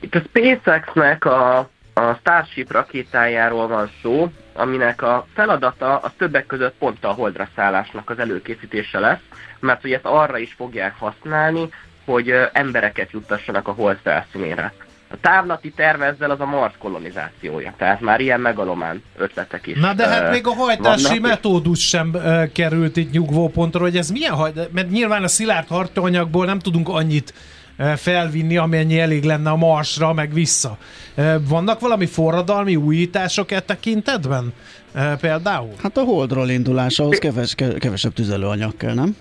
Itt 0.00 0.14
a 0.14 0.22
SpaceX-nek 0.28 1.24
a, 1.24 1.70
a 1.94 2.14
Starship 2.14 2.72
rakétájáról 2.72 3.68
van 3.68 3.90
szó, 4.02 4.32
aminek 4.52 5.02
a 5.02 5.26
feladata 5.34 5.96
az 5.96 6.10
többek 6.18 6.46
között 6.46 6.74
pont 6.78 7.04
a 7.04 7.12
holdra 7.12 7.48
szállásnak 7.56 8.10
az 8.10 8.18
előkészítése 8.18 8.98
lesz, 8.98 9.20
mert 9.60 9.84
ugye 9.84 9.94
ezt 9.94 10.04
arra 10.04 10.38
is 10.38 10.54
fogják 10.56 10.94
használni, 10.98 11.68
hogy 12.04 12.34
embereket 12.52 13.10
juttassanak 13.10 13.68
a 13.68 13.72
hold 13.72 13.98
felszínére. 14.02 14.72
A 15.08 15.16
távlati 15.20 15.70
terv 15.70 16.02
ezzel 16.02 16.30
az 16.30 16.40
a 16.40 16.46
Mars 16.46 16.74
kolonizációja, 16.78 17.74
tehát 17.76 18.00
már 18.00 18.20
ilyen 18.20 18.40
megalomán 18.40 19.02
ötletek 19.16 19.66
is. 19.66 19.78
Na 19.78 19.94
de 19.94 20.08
hát 20.08 20.30
még 20.30 20.46
a 20.46 20.54
hajtási 20.54 21.04
vannak, 21.04 21.20
metódus 21.20 21.88
sem 21.88 22.16
került 22.52 22.96
itt 22.96 23.10
nyugvópontra, 23.10 23.80
hogy 23.80 23.96
ez 23.96 24.10
milyen 24.10 24.34
haj... 24.34 24.52
Mert 24.72 24.90
nyilván 24.90 25.22
a 25.22 25.28
szilárd 25.28 25.68
hartanyagból 25.68 26.46
nem 26.46 26.58
tudunk 26.58 26.88
annyit 26.88 27.34
felvinni, 27.96 28.56
amennyi 28.56 29.00
elég 29.00 29.24
lenne 29.24 29.50
a 29.50 29.56
Marsra, 29.56 30.12
meg 30.12 30.32
vissza. 30.32 30.76
Vannak 31.48 31.80
valami 31.80 32.06
forradalmi 32.06 32.76
újítások 32.76 33.50
e 33.50 33.60
tekintetben? 33.60 34.52
Például? 35.20 35.72
Hát 35.82 35.96
a 35.96 36.02
Holdról 36.02 36.48
indulás, 36.48 36.98
ahhoz 36.98 37.18
keves, 37.18 37.54
kevesebb 37.78 38.12
tüzelőanyag 38.12 38.76
kell, 38.76 38.94
nem? 38.94 39.16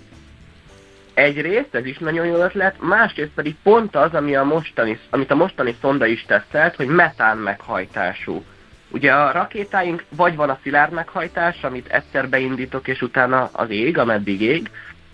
Egyrészt, 1.13 1.75
ez 1.75 1.85
is 1.85 1.97
nagyon 1.97 2.25
jó 2.25 2.35
ötlet, 2.35 2.75
másrészt 2.79 3.31
pedig 3.35 3.55
pont 3.63 3.95
az, 3.95 4.13
ami 4.13 4.35
a 4.35 4.43
mostani, 4.43 4.99
amit 5.09 5.31
a 5.31 5.35
mostani 5.35 5.75
szonda 5.81 6.05
is 6.05 6.25
tesztelt, 6.27 6.75
hogy 6.75 6.87
metán 6.87 7.37
meghajtású. 7.37 8.43
Ugye 8.89 9.11
a 9.11 9.31
rakétáink 9.31 10.03
vagy 10.09 10.35
van 10.35 10.49
a 10.49 10.59
szilárd 10.63 10.93
meghajtás, 10.93 11.63
amit 11.63 11.87
egyszer 11.87 12.29
beindítok, 12.29 12.87
és 12.87 13.01
utána 13.01 13.49
az 13.51 13.69
ég, 13.69 13.97
ameddig 13.97 14.41
ég, 14.41 14.69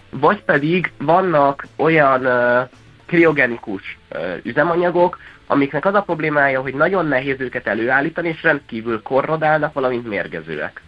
vagy 0.10 0.44
pedig 0.44 0.92
vannak 0.98 1.68
olyan 1.76 2.26
uh, 2.26 2.70
kriogenikus 3.08 3.98
üzemanyagok, 4.44 5.20
amiknek 5.48 5.86
az 5.86 5.94
a 5.94 6.02
problémája, 6.02 6.62
hogy 6.62 6.74
nagyon 6.74 7.06
nehéz 7.06 7.40
őket 7.40 7.68
előállítani, 7.68 8.28
és 8.28 8.44
rendkívül 8.44 9.02
korrodálnak, 9.02 9.74
valamint 9.74 10.08
mérgezőek. 10.08 10.82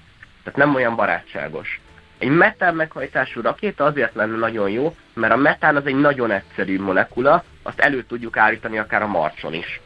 Tehát 0.43 0.59
nem 0.59 0.75
olyan 0.75 0.95
barátságos. 0.95 1.81
Egy 2.17 2.29
metán 2.29 2.75
meghajtású 2.75 3.41
rakéta 3.41 3.83
azért 3.83 4.15
lenne 4.15 4.37
nagyon 4.37 4.69
jó, 4.69 4.95
mert 5.13 5.33
a 5.33 5.37
metán 5.37 5.75
az 5.75 5.85
egy 5.85 5.95
nagyon 5.95 6.31
egyszerű 6.31 6.79
molekula, 6.79 7.43
azt 7.63 7.79
elő 7.79 8.03
tudjuk 8.03 8.37
állítani 8.37 8.77
akár 8.77 9.01
a 9.01 9.07
Marson 9.07 9.53
is, 9.53 9.81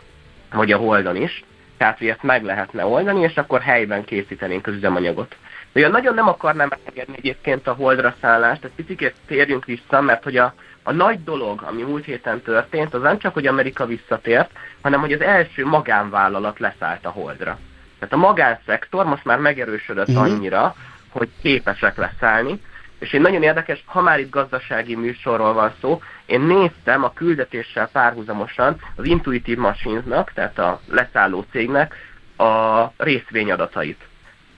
vagy 0.52 0.72
a 0.72 0.78
Holdon 0.78 1.16
is, 1.16 1.44
tehát 1.78 1.98
hogy 1.98 2.08
ezt 2.08 2.24
meg 2.24 2.44
lehetne 2.44 2.86
oldani, 2.86 3.22
és 3.22 3.36
akkor 3.36 3.62
helyben 3.62 4.04
készítenénk 4.04 4.68
az 4.68 4.74
üzemanyagot. 4.74 5.36
De 5.72 5.80
olyan 5.80 5.92
nagyon 5.92 6.14
nem 6.14 6.28
akarnám 6.28 6.68
megengedni 6.70 7.16
egyébként 7.18 7.68
a 7.68 7.74
holdra 7.74 8.16
szállást, 8.22 8.62
tehát 8.62 8.76
picit 8.76 9.14
térjünk 9.28 9.66
vissza, 9.66 10.02
mert 10.02 10.24
hogy 10.24 10.38
a, 10.38 10.54
a 10.84 10.92
nagy 10.92 11.24
dolog, 11.24 11.62
ami 11.62 11.82
múlt 11.82 12.06
héten 12.06 12.42
történt, 12.42 12.94
az 12.94 13.02
nem 13.02 13.18
csak, 13.18 13.34
hogy 13.34 13.48
Amerika 13.48 13.86
visszatért, 13.86 14.52
hanem 14.82 15.00
hogy 15.00 15.14
az 15.14 15.22
első 15.22 15.66
magánvállalat 15.66 16.60
leszállt 16.60 17.06
a 17.06 17.10
holdra. 17.10 17.60
Tehát 18.00 18.14
a 18.14 18.28
magánszektor 18.28 19.06
most 19.06 19.26
már 19.26 19.40
megerősödött 19.40 20.08
uh-huh. 20.08 20.24
annyira, 20.24 20.76
hogy 21.10 21.30
képesek 21.42 21.98
leszállni, 21.98 22.62
és 23.00 23.14
én 23.14 23.22
nagyon 23.22 23.44
érdekes, 23.44 23.84
ha 23.86 24.02
már 24.02 24.20
itt 24.20 24.30
gazdasági 24.30 24.96
műsorról 24.96 25.54
van 25.54 25.74
szó, 25.82 26.02
én 26.26 26.42
néztem 26.42 27.04
a 27.04 27.14
küldetéssel 27.14 27.90
párhuzamosan 27.92 28.82
az 28.96 29.06
Intuitive 29.06 29.62
Machines-nak, 29.62 30.32
tehát 30.34 30.60
a 30.60 30.80
leszálló 30.90 31.46
cégnek 31.52 31.96
a 32.38 32.84
részvényadatait. 32.98 34.08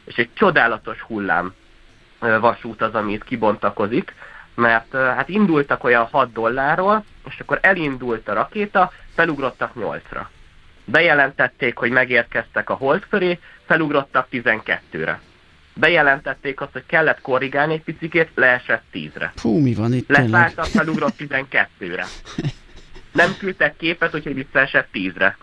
És 0.06 0.16
egy 0.16 0.30
csodálatos 0.34 1.02
hullám 1.02 1.54
vasút 2.20 2.82
az, 2.82 2.94
amit 2.94 3.24
kibontakozik, 3.24 4.14
mert 4.56 4.92
hát 4.92 5.30
indultak 5.30 5.84
olyan 5.84 6.08
6 6.12 6.32
dollárról, 6.32 7.04
és 7.28 7.40
akkor 7.40 7.60
elindult 7.62 8.28
a 8.28 8.34
rakéta, 8.34 8.92
felugrottak 9.16 9.72
8-ra. 9.80 10.26
Bejelentették, 10.86 11.78
hogy 11.78 11.92
megérkeztek 11.92 12.70
a 12.70 12.74
hold 12.74 13.06
köré, 13.10 13.40
felugrottak 13.66 14.28
12-re 14.32 15.20
bejelentették 15.76 16.62
azt, 16.62 16.72
hogy 16.72 16.86
kellett 16.86 17.22
korrigálni 17.22 17.74
egy 17.74 17.82
picikét, 17.82 18.30
leesett 18.36 18.84
10-re. 18.94 19.32
Fú, 19.36 19.60
mi 19.60 19.74
van 19.74 19.94
itt 19.94 20.10
Leszálltak, 20.10 20.66
felugrott 20.66 21.16
12-re. 21.18 22.06
Nem 23.12 23.36
küldtek 23.38 23.78
képet, 23.78 24.16
úgyhogy 24.16 24.34
visszaesett 24.34 24.88
10-re. 24.94 25.38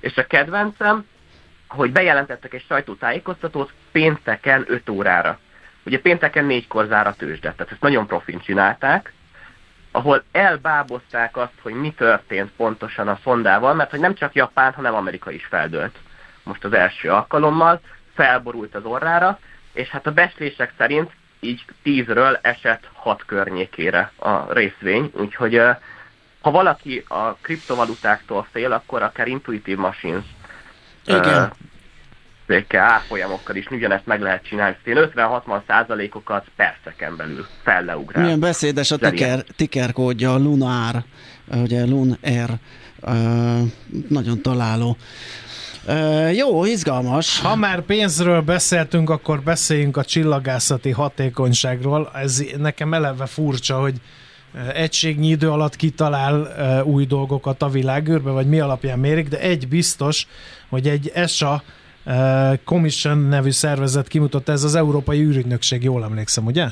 És 0.00 0.16
a 0.16 0.26
kedvencem, 0.26 1.06
hogy 1.68 1.92
bejelentettek 1.92 2.54
egy 2.54 2.64
sajtótájékoztatót 2.68 3.72
pénteken 3.92 4.64
5 4.68 4.88
órára. 4.88 5.38
Ugye 5.88 6.00
pénteken 6.00 6.46
4-kor 6.48 6.86
zár 6.86 7.06
a 7.06 7.14
tőzsde, 7.14 7.52
tehát 7.52 7.72
ezt 7.72 7.80
nagyon 7.80 8.06
profin 8.06 8.40
csinálták, 8.40 9.12
ahol 9.90 10.24
elbábozták 10.32 11.36
azt, 11.36 11.52
hogy 11.62 11.74
mi 11.74 11.92
történt 11.92 12.50
pontosan 12.56 13.08
a 13.08 13.18
szondával, 13.22 13.74
mert 13.74 13.90
hogy 13.90 14.00
nem 14.00 14.14
csak 14.14 14.34
Japán, 14.34 14.72
hanem 14.72 14.94
Amerika 14.94 15.30
is 15.30 15.44
feldőlt 15.44 15.96
most 16.42 16.64
az 16.64 16.72
első 16.72 17.10
alkalommal, 17.10 17.80
felborult 18.14 18.74
az 18.74 18.84
orrára, 18.84 19.38
és 19.72 19.88
hát 19.88 20.06
a 20.06 20.12
beszélések 20.12 20.72
szerint 20.76 21.10
így 21.40 21.64
10-ről 21.84 22.38
esett 22.42 22.88
6 22.92 23.24
környékére 23.26 24.12
a 24.16 24.52
részvény, 24.52 25.10
úgyhogy 25.14 25.60
ha 26.40 26.50
valaki 26.50 27.04
a 27.08 27.32
kriptovalutáktól 27.32 28.46
fél, 28.52 28.72
akkor 28.72 29.02
akár 29.02 29.26
Intuitive 29.26 29.80
Machines 29.80 30.24
Igen. 31.04 31.52
Uh, 32.48 32.80
árfolyamokkal 32.80 33.56
is 33.56 33.66
ugyanezt 33.70 34.06
meg 34.06 34.20
lehet 34.20 34.44
csinálni. 34.44 34.76
50-60 34.84 35.60
százalékokat 35.66 36.46
perceken 36.56 37.16
belül 37.16 37.46
felleugrál. 37.62 38.22
Milyen 38.22 38.40
beszédes 38.40 38.90
a 38.90 38.96
ticker, 38.96 39.44
ticker 39.56 39.92
kódja, 39.92 40.32
a 40.34 40.38
Lunar, 40.38 41.04
ugye 41.52 41.84
Lun 41.84 42.18
Air, 42.22 42.50
uh, 43.00 43.12
nagyon 44.08 44.42
találó. 44.42 44.96
Uh, 45.86 46.36
jó, 46.36 46.64
izgalmas. 46.64 47.40
Ha 47.40 47.56
már 47.56 47.80
pénzről 47.80 48.40
beszéltünk, 48.40 49.10
akkor 49.10 49.40
beszéljünk 49.40 49.96
a 49.96 50.04
csillagászati 50.04 50.90
hatékonyságról. 50.90 52.10
Ez 52.14 52.44
nekem 52.56 52.94
eleve 52.94 53.26
furcsa, 53.26 53.80
hogy 53.80 53.94
egységnyi 54.74 55.28
idő 55.28 55.50
alatt 55.50 55.76
kitalál 55.76 56.52
új 56.84 57.06
dolgokat 57.06 57.62
a 57.62 57.68
világűrbe, 57.68 58.30
vagy 58.30 58.46
mi 58.46 58.60
alapján 58.60 58.98
mérik, 58.98 59.28
de 59.28 59.38
egy 59.38 59.68
biztos, 59.68 60.26
hogy 60.68 60.88
egy 60.88 61.10
ESA 61.14 61.62
Commission 62.64 63.18
nevű 63.18 63.50
szervezet 63.50 64.08
kimutatta, 64.08 64.52
ez 64.52 64.64
az 64.64 64.74
Európai 64.74 65.20
űrügynökség, 65.20 65.82
jól 65.82 66.04
emlékszem, 66.04 66.46
ugye? 66.46 66.66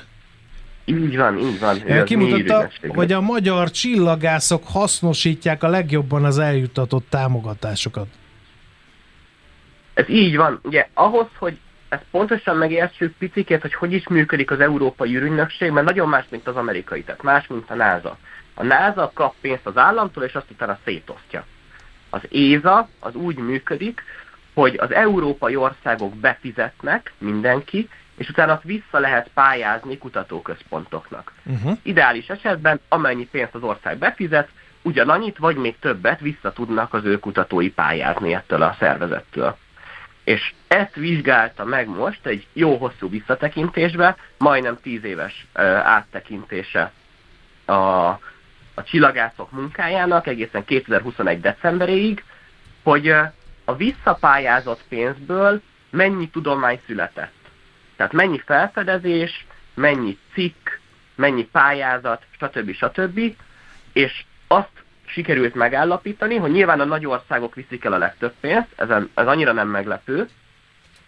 Így 0.85 1.17
van, 1.17 1.39
így 1.39 1.59
van. 1.59 2.05
Kimutatta, 2.05 2.71
hogy 2.89 3.13
a 3.13 3.21
magyar 3.21 3.71
csillagászok 3.71 4.63
hasznosítják 4.67 5.63
a 5.63 5.69
legjobban 5.69 6.25
az 6.25 6.39
eljutatott 6.39 7.07
támogatásokat. 7.11 8.07
Ez 9.95 10.09
így 10.09 10.37
van. 10.37 10.61
Ugye 10.63 10.89
ahhoz, 10.95 11.27
hogy 11.39 11.59
ezt 11.89 12.05
pontosan 12.11 12.57
megértsük 12.57 13.15
picikét, 13.19 13.61
hogy 13.61 13.75
hogy 13.75 13.93
is 13.93 14.09
működik 14.09 14.51
az 14.51 14.61
Európai 14.61 15.17
űrügynökség, 15.17 15.71
mert 15.71 15.87
nagyon 15.87 16.09
más, 16.09 16.25
mint 16.29 16.47
az 16.47 16.57
amerikai, 16.57 17.03
tehát 17.03 17.23
más, 17.23 17.47
mint 17.47 17.71
a 17.71 17.75
NASA. 17.75 18.19
A 18.55 18.63
NASA 18.63 19.11
kap 19.15 19.35
pénzt 19.41 19.67
az 19.67 19.77
államtól, 19.77 20.25
és 20.25 20.33
azt 20.33 20.51
utána 20.51 20.79
szétosztja. 20.85 21.45
Az 22.11 22.21
ÉZA 22.29 22.89
az 23.01 23.15
úgy 23.15 23.37
működik, 23.37 24.03
hogy 24.57 24.77
az 24.79 24.93
európai 24.93 25.57
országok 25.57 26.15
befizetnek 26.15 27.13
mindenki, 27.19 27.89
és 28.17 28.29
utána 28.29 28.53
azt 28.53 28.63
vissza 28.63 28.99
lehet 28.99 29.31
pályázni 29.35 29.99
kutatóközpontoknak. 29.99 31.33
Uh-huh. 31.45 31.79
Ideális 31.83 32.29
esetben, 32.29 32.81
amennyi 32.89 33.27
pénzt 33.27 33.55
az 33.55 33.63
ország 33.63 33.99
befizet, 33.99 34.49
ugyanannyit, 34.83 35.39
vagy 35.39 35.57
még 35.57 35.79
többet 35.79 36.21
vissza 36.21 36.53
tudnak 36.53 36.95
az 36.95 37.05
ő 37.05 37.19
kutatói 37.19 37.71
pályázni 37.71 38.35
ettől 38.35 38.63
a 38.63 38.77
szervezettől. 38.79 39.57
És 40.25 40.53
ezt 40.69 40.95
vizsgálta 40.95 41.65
meg 41.65 41.89
most 41.89 42.27
egy 42.27 42.47
jó 42.53 42.77
hosszú 42.77 43.09
visszatekintésbe, 43.09 44.17
majdnem 44.39 44.79
tíz 44.83 45.05
éves 45.05 45.47
uh, 45.55 45.65
áttekintése 45.65 46.93
a, 47.65 47.73
a 48.75 48.83
csillagászok 48.85 49.51
munkájának 49.51 50.27
egészen 50.27 50.65
2021. 50.65 51.41
decemberéig, 51.41 52.25
hogy 52.83 53.15
a 53.69 53.77
visszapályázott 53.77 54.85
pénzből 54.89 55.61
mennyi 55.91 56.29
tudomány 56.29 56.81
született. 56.87 57.33
Tehát 57.97 58.13
mennyi 58.13 58.39
felfedezés, 58.39 59.47
mennyi 59.75 60.19
cikk, 60.33 60.69
mennyi 61.15 61.45
pályázat, 61.45 62.23
stb. 62.31 62.73
stb. 62.73 63.21
És 63.93 64.25
azt 64.47 64.85
sikerült 65.07 65.55
megállapítani, 65.55 66.37
hogy 66.37 66.51
nyilván 66.51 66.81
a 66.81 66.85
nagy 66.85 67.07
országok 67.07 67.55
viszik 67.55 67.85
el 67.85 67.93
a 67.93 67.99
legtöbb 67.99 68.33
pénzt, 68.41 68.69
ezen, 68.77 69.11
ez 69.15 69.27
annyira 69.27 69.53
nem 69.53 69.69
meglepő, 69.69 70.29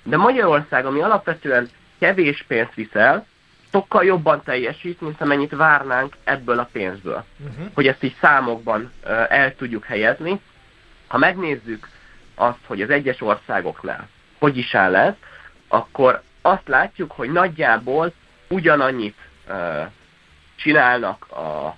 de 0.02 0.16
Magyarország, 0.16 0.86
ami 0.86 1.00
alapvetően 1.00 1.68
kevés 1.98 2.44
pénzt 2.46 2.74
viszel, 2.74 3.26
sokkal 3.72 4.04
jobban 4.04 4.42
teljesít, 4.42 5.00
mint 5.00 5.20
amennyit 5.20 5.56
várnánk 5.56 6.16
ebből 6.24 6.58
a 6.58 6.68
pénzből. 6.72 7.24
Uh-huh. 7.38 7.66
Hogy 7.74 7.86
ezt 7.86 8.02
így 8.02 8.16
számokban 8.20 8.80
uh, 8.80 9.10
el 9.28 9.54
tudjuk 9.56 9.84
helyezni. 9.84 10.40
Ha 11.06 11.18
megnézzük 11.18 11.88
azt, 12.38 12.58
hogy 12.66 12.82
az 12.82 12.90
egyes 12.90 13.20
országoknál 13.20 14.08
hogy 14.38 14.56
is 14.56 14.74
áll 14.74 14.96
ez, 14.96 15.14
akkor 15.68 16.22
azt 16.42 16.68
látjuk, 16.68 17.12
hogy 17.12 17.32
nagyjából 17.32 18.12
ugyanannyit 18.48 19.16
uh, 19.48 19.86
csinálnak 20.56 21.30
a 21.30 21.76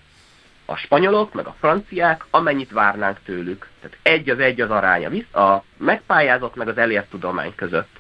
a 0.71 0.77
spanyolok, 0.77 1.33
meg 1.33 1.47
a 1.47 1.55
franciák, 1.59 2.25
amennyit 2.31 2.71
várnánk 2.71 3.19
tőlük. 3.25 3.69
Tehát 3.81 3.97
egy 4.03 4.31
az 4.31 4.39
egy 4.39 4.61
az 4.61 4.71
aránya 4.71 5.11
a 5.33 5.63
megpályázott, 5.77 6.55
meg 6.55 6.69
az 6.69 6.79
elért 6.79 7.11
tudomány 7.11 7.55
között. 7.55 7.99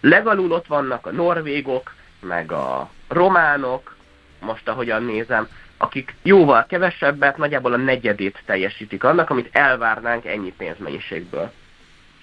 Legalul 0.00 0.52
ott 0.52 0.66
vannak 0.66 1.06
a 1.06 1.12
norvégok, 1.12 1.94
meg 2.20 2.52
a 2.52 2.90
románok, 3.08 3.96
most 4.40 4.68
ahogyan 4.68 5.02
nézem, 5.04 5.48
akik 5.76 6.14
jóval 6.22 6.66
kevesebbet, 6.66 7.36
nagyjából 7.36 7.72
a 7.72 7.76
negyedét 7.76 8.42
teljesítik 8.44 9.04
annak, 9.04 9.30
amit 9.30 9.56
elvárnánk 9.56 10.24
ennyi 10.24 10.52
pénzmennyiségből. 10.52 11.52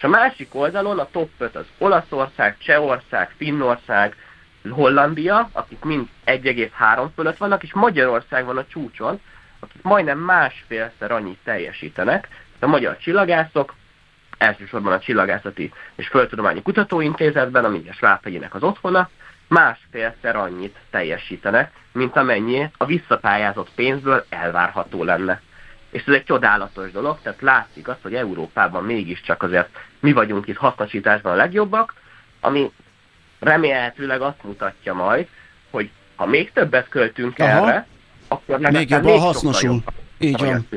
És 0.01 0.07
a 0.07 0.09
másik 0.09 0.55
oldalon 0.55 0.99
a 0.99 1.09
top 1.11 1.29
5 1.37 1.55
az 1.55 1.65
Olaszország, 1.77 2.57
Csehország, 2.57 3.33
Finnország, 3.37 4.15
Hollandia, 4.69 5.49
akik 5.51 5.83
mind 5.83 6.07
1,3 6.25 7.07
fölött 7.15 7.37
vannak, 7.37 7.63
és 7.63 7.73
Magyarország 7.73 8.45
van 8.45 8.57
a 8.57 8.65
csúcson, 8.67 9.21
akik 9.59 9.81
majdnem 9.81 10.17
másfélszer 10.17 11.11
annyit 11.11 11.37
teljesítenek. 11.43 12.27
A 12.59 12.67
magyar 12.67 12.97
csillagászok, 12.97 13.73
elsősorban 14.37 14.93
a 14.93 14.99
Csillagászati 14.99 15.73
és 15.95 16.07
Földtudományi 16.07 16.61
Kutatóintézetben, 16.61 17.65
ami 17.65 17.83
a 17.89 17.93
Svábhegyének 17.93 18.53
az 18.53 18.63
otthona, 18.63 19.09
másfélszer 19.47 20.35
annyit 20.35 20.77
teljesítenek, 20.89 21.71
mint 21.91 22.15
amennyi 22.15 22.69
a 22.77 22.85
visszapályázott 22.85 23.69
pénzből 23.75 24.25
elvárható 24.29 25.03
lenne. 25.03 25.41
És 25.91 26.03
ez 26.07 26.13
egy 26.13 26.23
csodálatos 26.23 26.91
dolog, 26.91 27.19
tehát 27.23 27.41
látszik 27.41 27.87
azt, 27.87 28.01
hogy 28.01 28.13
Európában 28.13 28.83
mégiscsak 28.83 29.43
azért 29.43 29.69
mi 29.99 30.11
vagyunk 30.11 30.47
itt 30.47 30.57
hasznosításban 30.57 31.31
a 31.31 31.35
legjobbak, 31.35 31.93
ami 32.39 32.71
remélhetőleg 33.39 34.21
azt 34.21 34.43
mutatja 34.43 34.93
majd, 34.93 35.27
hogy 35.69 35.89
ha 36.15 36.25
még 36.25 36.51
többet 36.51 36.87
költünk 36.89 37.39
Aha. 37.39 37.49
erre, 37.49 37.87
akkor 38.27 38.59
még 38.59 38.89
jobban 38.89 39.19
hasznosul. 39.19 39.83
Így 40.19 40.39
van. 40.39 40.67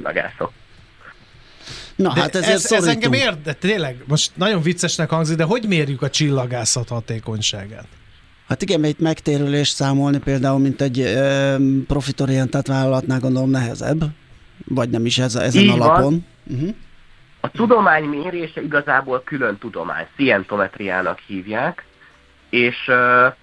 Na, 1.97 2.13
de 2.13 2.21
hát 2.21 2.35
ezért 2.35 2.55
ez, 2.55 2.73
ez 2.73 2.87
engem 2.87 3.13
ér, 3.13 3.43
de 3.43 3.53
tényleg, 3.53 3.97
most 4.07 4.31
nagyon 4.35 4.63
viccesnek 4.63 5.11
hangzik, 5.11 5.37
de 5.37 5.45
hogy 5.45 5.65
mérjük 5.69 6.03
a 6.03 6.11
csillagászat 6.11 6.89
hatékonyságát? 6.89 7.87
Hát 8.49 8.63
igen, 8.63 8.81
mert 8.81 8.93
itt 8.93 9.01
megtérülés 9.01 9.69
számolni 9.69 10.19
például, 10.19 10.59
mint 10.59 10.81
egy 10.81 11.19
profitorientált 11.87 12.67
vállalatnál 12.67 13.21
gondolom 13.21 13.51
nehezebb, 13.51 14.05
vagy 14.65 14.91
nem 14.91 15.07
is 15.07 15.19
ez, 15.19 15.35
ezen 15.35 15.63
Így 15.63 15.71
alapon. 15.71 16.27
Uh-huh. 16.45 16.75
A 17.41 17.51
tudomány 17.51 18.05
mérése 18.05 18.63
igazából 18.63 19.23
külön 19.25 19.59
tudomány, 19.59 20.07
szientometriának 20.17 21.19
hívják, 21.19 21.85
és 22.51 22.77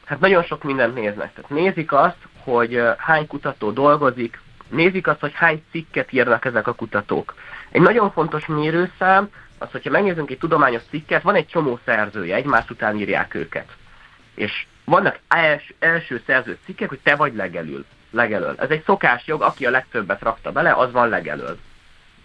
hát 0.05 0.19
nagyon 0.19 0.43
sok 0.43 0.63
mindent 0.63 0.93
néznek. 0.93 1.33
Tehát 1.33 1.49
nézik 1.49 1.91
azt, 1.91 2.17
hogy 2.43 2.81
hány 2.97 3.27
kutató 3.27 3.71
dolgozik, 3.71 4.41
nézik 4.69 5.07
azt, 5.07 5.19
hogy 5.19 5.31
hány 5.33 5.63
cikket 5.71 6.13
írnak 6.13 6.45
ezek 6.45 6.67
a 6.67 6.73
kutatók. 6.73 7.33
Egy 7.71 7.81
nagyon 7.81 8.11
fontos 8.11 8.45
mérőszám 8.45 9.29
az, 9.57 9.71
hogyha 9.71 9.89
megnézzünk 9.89 10.29
egy 10.31 10.37
tudományos 10.37 10.81
cikket, 10.89 11.21
van 11.21 11.35
egy 11.35 11.47
csomó 11.47 11.79
szerzője, 11.85 12.35
egymás 12.35 12.69
után 12.69 12.97
írják 12.97 13.33
őket. 13.35 13.67
És 14.35 14.65
vannak 14.85 15.19
els, 15.27 15.73
első 15.79 16.21
szerző 16.25 16.57
cikkek, 16.65 16.89
hogy 16.89 16.99
te 17.03 17.15
vagy 17.15 17.35
legelül. 17.35 17.85
Legelől. 18.11 18.55
Ez 18.57 18.69
egy 18.69 18.83
szokásjog, 18.85 19.41
aki 19.41 19.65
a 19.65 19.69
legtöbbet 19.69 20.21
rakta 20.21 20.51
bele, 20.51 20.73
az 20.73 20.91
van 20.91 21.09
legelől. 21.09 21.57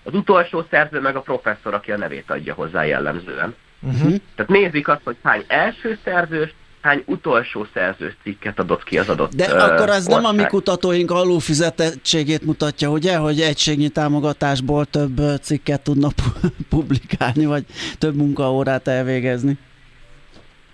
Az 0.02 0.14
utolsó 0.14 0.66
szerző 0.70 1.00
meg 1.00 1.16
a 1.16 1.20
professzor, 1.20 1.74
aki 1.74 1.92
a 1.92 1.96
nevét 1.96 2.30
adja 2.30 2.54
hozzá 2.54 2.84
jellemzően. 2.84 3.54
Uh-huh. 3.80 4.14
Tehát 4.34 4.50
nézik 4.50 4.88
azt, 4.88 5.00
hogy 5.04 5.16
hány 5.22 5.44
első 5.46 5.98
szerzős, 6.04 6.54
hány 6.80 7.02
utolsó 7.06 7.66
szerzős 7.74 8.16
cikket 8.22 8.58
adott 8.58 8.84
ki 8.84 8.98
az 8.98 9.08
adott 9.08 9.34
De 9.34 9.54
uh, 9.54 9.62
akkor 9.62 9.88
ez 9.88 10.06
ország. 10.06 10.14
nem 10.14 10.24
a 10.24 10.32
mi 10.32 10.46
kutatóink 10.46 11.10
alulfizetettségét 11.10 12.44
mutatja, 12.44 12.90
ugye, 12.90 13.16
hogy 13.16 13.40
egységnyi 13.40 13.88
támogatásból 13.88 14.84
több 14.84 15.20
cikket 15.42 15.80
tudnak 15.82 16.12
publikálni, 16.68 17.46
vagy 17.46 17.64
több 17.98 18.16
munkaórát 18.16 18.88
elvégezni? 18.88 19.58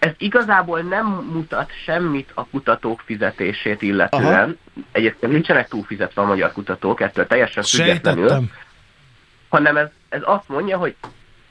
Ez 0.02 0.12
igazából 0.18 0.80
nem 0.80 1.06
mutat 1.06 1.70
semmit 1.84 2.30
a 2.34 2.46
kutatók 2.46 3.00
fizetését 3.04 3.82
illetően. 3.82 4.24
Aha. 4.24 4.82
Egyébként 4.92 5.32
nincsenek 5.32 5.68
túlfizetve 5.68 6.22
a 6.22 6.24
magyar 6.24 6.52
kutatók, 6.52 7.00
ettől 7.00 7.26
teljesen 7.26 7.62
függetlenül. 7.62 8.48
Hanem 9.48 9.76
ez, 9.76 9.88
ez 10.08 10.20
azt 10.24 10.48
mondja, 10.48 10.78
hogy 10.78 10.94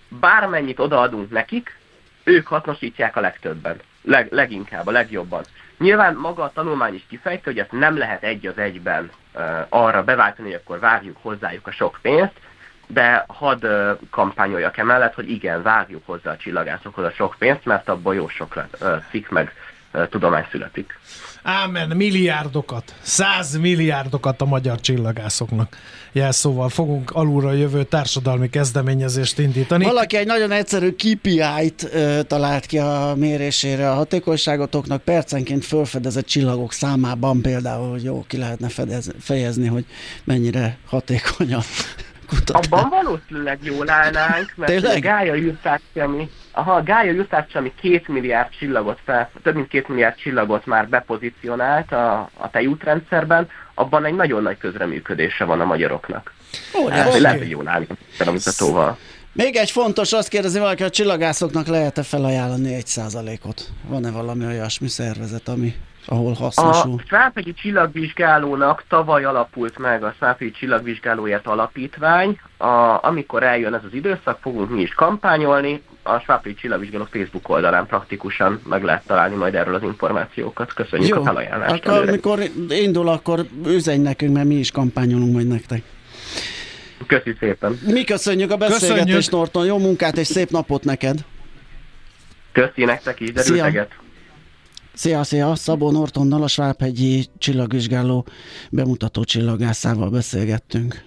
bármennyit 0.08 0.80
odaadunk 0.80 1.30
nekik, 1.32 1.78
ők 2.24 2.48
hasznosítják 2.48 3.16
a 3.16 3.20
legtöbben 3.20 3.76
leg, 4.02 4.28
leginkább, 4.32 4.88
a 4.88 4.92
legjobban. 4.92 5.44
Nyilván 5.78 6.16
maga 6.16 6.44
a 6.44 6.52
tanulmány 6.54 6.94
is 6.94 7.04
kifejti, 7.10 7.44
hogy 7.44 7.60
ezt 7.60 7.72
nem 7.72 7.98
lehet 7.98 8.24
egy 8.24 8.48
az 8.48 8.58
egyben 8.58 9.12
uh, 9.34 9.42
arra 9.70 10.04
beváltani, 10.04 10.52
hogy 10.52 10.60
akkor 10.64 10.80
várjuk 10.80 11.18
hozzájuk 11.22 11.68
a 11.68 11.72
sok 11.72 12.00
pénzt, 12.02 12.40
de 12.94 13.26
hadd 13.28 13.66
kampányoljak 14.10 14.78
emellett, 14.78 15.14
hogy 15.14 15.30
igen, 15.30 15.62
várjuk 15.62 16.06
hozzá 16.06 16.32
a 16.32 16.38
csillagászokhoz 16.38 17.06
a 17.06 17.12
sok 17.12 17.36
pénzt, 17.40 17.66
mert 17.66 17.90
abból 17.90 18.16
jó 18.16 18.28
sok 18.28 18.66
cikk 19.12 19.30
meg 19.30 19.54
tudomány 20.10 20.46
születik. 20.52 21.00
Ámen, 21.44 21.90
milliárdokat, 21.96 22.96
száz 23.02 23.58
milliárdokat 23.58 24.42
a 24.42 24.46
magyar 24.46 24.80
csillagászoknak. 24.80 25.78
Jelszóval 26.12 26.70
fogunk 26.70 27.12
alulra 27.12 27.52
jövő 27.52 27.84
társadalmi 27.84 28.50
kezdeményezést 28.50 29.40
indítani. 29.40 29.84
Valaki 29.84 30.18
egy 30.18 30.26
nagyon 30.26 30.52
egyszerű 30.52 30.92
KPI-t 30.92 31.90
ö, 31.94 32.20
talált 32.28 32.66
ki 32.66 32.78
a 32.78 33.14
mérésére 33.16 33.92
a 33.92 33.94
hatékonyságotoknak, 33.94 35.02
percenként 35.02 35.66
felfedezett 35.66 36.26
csillagok 36.26 36.74
számában 36.74 37.42
például, 37.42 37.90
hogy 37.90 38.04
jó, 38.04 38.24
ki 38.28 38.38
lehetne 38.38 38.70
fedez, 38.70 39.12
fejezni, 39.20 39.68
hogy 39.68 39.86
mennyire 40.24 40.78
hatékonyan 40.86 41.62
kutatás. 42.38 42.66
Abban 42.66 42.90
valószínűleg 42.90 43.60
jól 43.62 43.90
állnánk, 43.90 44.54
mert 44.56 44.72
Tényleg? 44.72 44.98
a 44.98 45.00
Gája 45.00 45.36
űrtárcsi, 45.36 46.00
ami, 46.00 46.30
aha, 46.52 46.74
a 46.74 46.84
Gája 46.84 47.12
űrtárcsi, 47.12 47.58
ami 47.58 47.74
két 47.82 48.08
milliárd 48.08 48.50
csillagot 48.60 49.00
fel, 49.06 49.30
több 49.44 49.56
mint 49.56 49.68
két 49.68 49.88
milliárd 49.88 50.16
csillagot 50.16 50.66
már 50.66 50.90
bepozícionált 50.90 51.92
a, 51.92 52.30
a 52.38 52.50
tejútrendszerben, 52.50 53.50
abban 53.74 54.06
egy 54.06 54.16
nagyon 54.16 54.44
nagy 54.44 54.58
közreműködése 54.58 55.44
van 55.46 55.62
a 55.62 55.66
magyaroknak. 55.66 56.34
Ó, 56.74 56.88
hát, 56.88 57.20
lehet, 57.20 57.38
hogy 57.38 57.50
jól 57.50 57.68
állunk 57.68 57.90
a. 58.60 58.98
Még 59.34 59.56
egy 59.56 59.72
fontos, 59.72 60.14
azt 60.14 60.28
kérdezi 60.28 60.60
valaki, 60.60 60.84
a 60.84 60.90
csillagászoknak 60.90 61.68
lehet-e 61.68 62.04
felajánlani 62.04 62.74
egy 62.74 62.88
százalékot? 62.88 63.70
Van-e 63.88 64.12
valami 64.12 64.46
olyasmi 64.46 64.88
szervezet, 64.88 65.48
ami 65.48 65.76
ahol 66.06 66.34
hasznosul. 66.34 66.94
A 66.98 67.08
Sváfegyi 67.08 67.54
csillagvizsgálónak 67.54 68.84
tavaly 68.88 69.24
alapult 69.24 69.78
meg 69.78 70.04
a 70.04 70.14
Sváfegyi 70.18 70.52
csillagvizsgálóért 70.52 71.48
alapítvány. 71.48 72.40
A, 72.58 73.06
amikor 73.06 73.44
eljön 73.44 73.74
ez 73.74 73.84
az 73.84 73.94
időszak, 73.94 74.40
fogunk 74.42 74.70
mi 74.70 74.82
is 74.82 74.94
kampányolni. 74.94 75.82
A 76.04 76.20
Sváfegyi 76.20 76.56
csillagvizsgáló 76.56 77.08
Facebook 77.12 77.50
oldalán 77.50 77.86
praktikusan 77.86 78.62
meg 78.70 78.84
lehet 78.84 79.06
találni 79.06 79.36
majd 79.36 79.56
erről 79.56 79.76
az 79.76 79.84
információkat. 79.84 80.74
Köszönjük 80.74 81.10
Jó, 81.10 81.22
a 81.22 81.24
felajánlást. 81.24 81.86
Akkor, 81.86 82.08
amikor 82.08 82.40
indul, 82.70 83.08
akkor 83.08 83.46
üzenj 83.66 84.02
nekünk, 84.02 84.34
mert 84.34 84.48
mi 84.48 84.56
is 84.56 84.72
kampányolunk 84.72 85.34
majd 85.34 85.48
nektek. 85.48 85.84
Köszi 87.08 87.36
szépen. 87.40 87.80
Mi 87.86 88.04
köszönjük 88.04 88.52
a 88.52 88.58
beszélgetést, 88.58 89.32
Norton. 89.32 89.66
Jó 89.66 89.78
munkát 89.78 90.18
és 90.18 90.28
szép 90.28 90.50
napot 90.50 90.84
neked. 90.84 91.18
Köszi 92.52 92.86
nektek 92.86 93.20
is, 93.20 93.32
derülteget. 93.32 93.90
Szia, 93.90 94.00
szia! 94.94 95.56
Szabó 95.56 95.92
Nortonnal, 95.92 96.44
a 96.44 96.48
Svábhegyi 96.48 97.26
csillagvizsgáló 97.38 98.26
bemutató 98.70 99.24
csillagászával 99.24 100.10
beszélgettünk. 100.10 101.04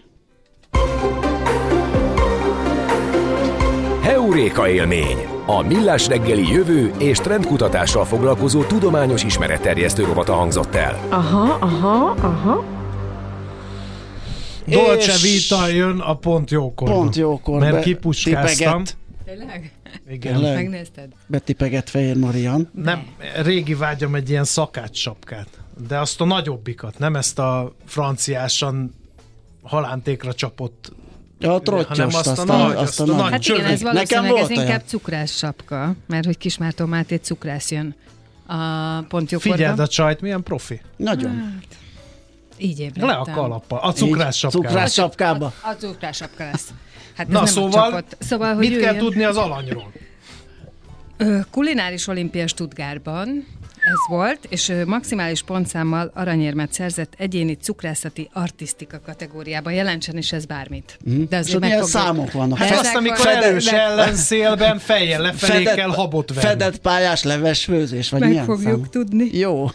Heuréka 4.02 4.68
élmény! 4.68 5.16
A 5.46 5.62
Millás 5.62 6.06
reggeli 6.06 6.52
jövő 6.52 6.92
és 6.98 7.18
trendkutatással 7.18 8.04
foglalkozó 8.04 8.62
tudományos 8.62 9.24
ismeretterjesztő 9.24 10.04
rovata 10.04 10.32
hangzott 10.32 10.74
el. 10.74 11.06
Aha, 11.08 11.56
aha, 11.60 12.14
aha. 12.20 12.64
Dolce 14.66 15.12
Vita 15.22 15.68
jön 15.68 15.98
a 15.98 16.14
pont 16.14 16.50
jókor. 16.50 16.88
Pont 16.88 17.16
jókor. 17.16 17.60
Mert 17.60 17.82
kipuskáztam. 17.82 18.82
Tényleg? 19.24 19.72
Igen. 20.08 20.32
Tényleg? 20.32 20.54
Megnézted? 20.54 21.12
Betipeget 21.26 21.90
Fehér 21.90 22.16
Marian. 22.16 22.70
Nem, 22.74 23.06
régi 23.42 23.74
vágyam 23.74 24.14
egy 24.14 24.30
ilyen 24.30 24.44
szakácsapkát. 24.44 25.48
De 25.88 25.98
azt 25.98 26.20
a 26.20 26.24
nagyobbikat, 26.24 26.98
nem 26.98 27.16
ezt 27.16 27.38
a 27.38 27.74
franciásan 27.84 28.94
halántékra 29.62 30.34
csapott 30.34 30.92
Ja, 31.38 31.54
a 31.54 31.84
hanem 31.88 32.06
azt, 32.06 32.26
azt, 32.26 32.38
a, 32.38 32.44
nagy, 32.44 32.76
azt, 32.76 33.00
a, 33.00 33.02
a 33.02 33.06
nagy 33.06 33.30
Hát 33.30 33.46
igen, 33.46 33.64
ez 33.64 33.82
valószínűleg 33.82 34.36
ez 34.36 34.50
inkább 34.50 34.82
cukrász 34.86 35.36
sapka, 35.36 35.94
mert 36.06 36.24
hogy 36.24 36.38
Kismártó 36.38 36.86
Máté 36.86 37.16
cukrász 37.16 37.70
jön 37.70 37.94
a 38.46 38.56
pont 39.08 39.30
jókorban. 39.30 39.56
Figyeld 39.56 39.78
a 39.78 39.86
csajt, 39.86 40.20
milyen 40.20 40.42
profi. 40.42 40.80
Nagyon. 40.96 41.30
Hát, 41.30 41.76
így 42.56 42.80
ébredtem. 42.80 43.08
Le 43.08 43.14
a 43.14 43.24
kalappal, 43.24 43.78
a 43.78 43.92
cukrász 43.92 44.36
sapkába. 44.36 44.68
Cukrász 44.68 44.92
sapkába. 44.92 45.52
A, 45.62 45.68
a 45.68 45.74
cukrász 45.74 46.16
sapka 46.16 46.44
lesz. 46.44 46.68
Hát 47.16 47.28
Na 47.28 47.46
szóval, 47.46 48.04
szóval 48.18 48.54
hogy 48.54 48.68
mit 48.68 48.80
kell 48.80 48.96
tudni 48.96 49.24
az 49.24 49.36
alanyról? 49.36 49.92
Kulináris 51.50 52.06
olimpia 52.06 52.46
Stuttgartban 52.46 53.46
ez 53.84 54.08
volt, 54.08 54.38
és 54.48 54.72
maximális 54.86 55.42
pontszámmal 55.42 56.10
aranyérmet 56.14 56.72
szerzett 56.72 57.14
egyéni 57.16 57.54
cukrászati 57.54 58.28
artisztika 58.32 59.00
kategóriában. 59.06 59.72
Jelentsen 59.72 60.16
is 60.16 60.32
ez 60.32 60.44
bármit. 60.44 60.98
Mm. 61.10 61.22
De 61.28 61.36
azért 61.36 61.60
milyen 61.60 61.80
fogjuk... 61.80 62.02
számok 62.02 62.32
vannak? 62.32 62.58
Hát 62.58 62.78
azt, 62.78 62.94
amikor 62.94 63.26
erős 63.26 63.66
ellenszélben 63.66 64.78
fejjel 64.78 65.20
lefelé 65.20 65.58
fedett, 65.58 65.74
kell 65.74 65.88
habot 65.88 66.28
venni. 66.34 66.46
Fedett 66.46 66.78
pályás 66.78 67.22
levesfőzés, 67.22 68.10
vagy 68.10 68.20
Meg 68.20 68.28
milyen 68.28 68.44
fogjuk 68.44 68.64
szám? 68.64 68.90
tudni. 68.90 69.38
Jó. 69.38 69.70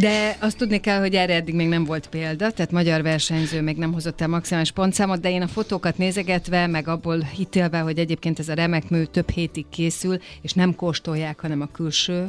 De 0.00 0.36
azt 0.40 0.56
tudni 0.56 0.80
kell, 0.80 1.00
hogy 1.00 1.14
erre 1.14 1.34
eddig 1.34 1.54
még 1.54 1.68
nem 1.68 1.84
volt 1.84 2.06
példa, 2.06 2.50
tehát 2.50 2.70
magyar 2.70 3.02
versenyző 3.02 3.62
még 3.62 3.76
nem 3.76 3.92
hozott 3.92 4.20
el 4.20 4.28
maximális 4.28 4.70
pontszámot, 4.70 5.20
de 5.20 5.30
én 5.30 5.42
a 5.42 5.46
fotókat 5.48 5.98
nézegetve, 5.98 6.66
meg 6.66 6.88
abból 6.88 7.18
hitélve, 7.18 7.78
hogy 7.78 7.98
egyébként 7.98 8.38
ez 8.38 8.48
a 8.48 8.54
remek 8.54 8.88
mű 8.88 9.02
több 9.02 9.30
hétig 9.30 9.68
készül, 9.70 10.18
és 10.42 10.52
nem 10.52 10.74
kóstolják, 10.74 11.40
hanem 11.40 11.60
a 11.60 11.68
külső 11.72 12.28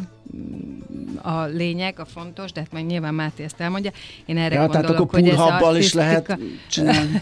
a 1.22 1.42
lényeg, 1.44 2.00
a 2.00 2.06
fontos, 2.06 2.52
de 2.52 2.60
hát 2.60 2.72
meg 2.72 2.86
nyilván 2.86 3.14
Máté 3.14 3.44
ezt 3.44 3.60
elmondja. 3.60 3.92
Én 4.26 4.38
erre 4.38 4.56
Ja, 4.56 4.68
tehát 4.68 4.74
gondolok, 4.86 5.02
akkor 5.08 5.20
hogy 5.20 5.30
ez 5.30 5.36
pulhabbal 5.36 5.76
is 5.78 5.94
lehet 5.94 6.30
artisztika- 6.30 6.70
csinálni. 6.70 7.22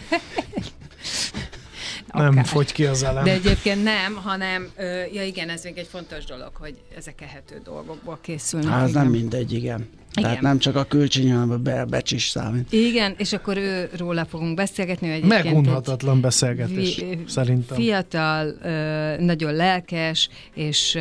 Nem 2.12 2.26
Akár. 2.28 2.44
fogy 2.46 2.72
ki 2.72 2.86
az 2.86 3.02
elem. 3.02 3.24
De 3.24 3.32
egyébként 3.32 3.82
nem, 3.82 4.14
hanem, 4.14 4.68
ö, 4.76 5.02
ja 5.12 5.24
igen, 5.24 5.48
ez 5.48 5.64
még 5.64 5.78
egy 5.78 5.86
fontos 5.86 6.24
dolog, 6.24 6.50
hogy 6.54 6.74
ezek 6.96 7.20
ehető 7.20 7.60
dolgokból 7.64 8.18
készülnek. 8.22 8.70
Hát 8.70 8.92
nem 8.92 9.06
mindegy, 9.06 9.52
igen. 9.52 9.88
Tehát 10.12 10.30
Igen. 10.30 10.42
nem 10.42 10.58
csak 10.58 10.76
a 10.76 10.84
kölcsön, 10.84 11.30
hanem 11.30 11.50
a 11.50 11.56
be, 11.56 11.84
becsis 11.84 12.28
számít. 12.28 12.72
Igen, 12.72 13.14
és 13.16 13.32
akkor 13.32 13.56
ő 13.56 13.90
róla 13.96 14.24
fogunk 14.24 14.54
beszélgetni, 14.54 15.10
egy 15.10 15.24
Megunhatatlan 15.24 16.20
beszélgetés, 16.20 16.94
fi- 16.94 17.28
szerintem. 17.28 17.76
Fiatal, 17.76 18.54
nagyon 19.18 19.54
lelkes, 19.54 20.28
és 20.54 20.98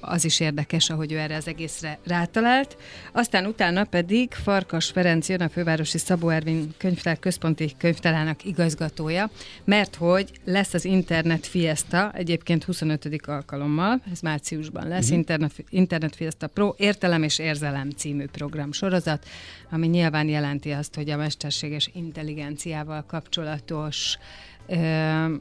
az 0.00 0.24
is 0.24 0.40
érdekes, 0.40 0.90
ahogy 0.90 1.12
ő 1.12 1.18
erre 1.18 1.36
az 1.36 1.48
egészre 1.48 1.98
rátalált. 2.06 2.76
Aztán 3.12 3.46
utána 3.46 3.84
pedig 3.84 4.32
Farkas 4.32 4.86
Ferenc 4.86 5.28
jön 5.28 5.40
a 5.40 5.48
fővárosi 5.48 5.98
Szabó 5.98 6.28
Ervin 6.28 6.74
könyvtár 6.76 7.18
központi 7.18 7.72
könyvtárának 7.78 8.44
igazgatója, 8.44 9.30
mert 9.64 9.94
hogy 9.94 10.30
lesz 10.44 10.74
az 10.74 10.84
Internet 10.84 11.46
Fiesta, 11.46 12.12
egyébként 12.14 12.64
25. 12.64 13.08
alkalommal, 13.26 14.00
ez 14.12 14.20
márciusban 14.20 14.88
lesz, 14.88 15.02
uh-huh. 15.02 15.16
Internet, 15.16 15.52
Internet 15.68 16.16
Fiesta 16.16 16.46
Pro, 16.46 16.74
Értelem 16.76 17.22
és 17.22 17.38
Érzelem 17.38 17.90
című 17.90 18.24
program 18.24 18.57
sorozat, 18.74 19.26
ami 19.70 19.86
nyilván 19.86 20.28
jelenti 20.28 20.70
azt, 20.70 20.94
hogy 20.94 21.10
a 21.10 21.16
mesterséges 21.16 21.90
intelligenciával 21.94 23.04
kapcsolatos 23.06 24.18
ö, 24.66 25.34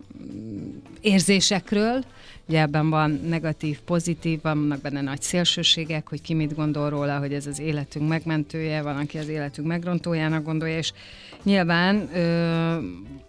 érzésekről. 1.02 2.04
Ugye 2.48 2.62
ebben 2.62 2.90
van 2.90 3.20
negatív, 3.28 3.80
pozitív, 3.80 4.42
vannak 4.42 4.82
benne 4.82 5.02
nagy 5.02 5.22
szélsőségek, 5.22 6.10
hogy 6.10 6.22
ki 6.22 6.34
mit 6.34 6.56
gondol 6.56 6.90
róla, 6.90 7.20
hogy 7.20 7.34
ez 7.34 7.48
az 7.48 7.60
életünk 7.60 8.08
megmentője, 8.08 8.82
van, 8.82 8.96
aki 8.96 9.18
az 9.18 9.28
életünk 9.28 9.68
megrontójának 9.68 10.44
gondolja, 10.44 10.78
és 10.78 10.92
nyilván 11.44 12.10
ö, 12.16 12.78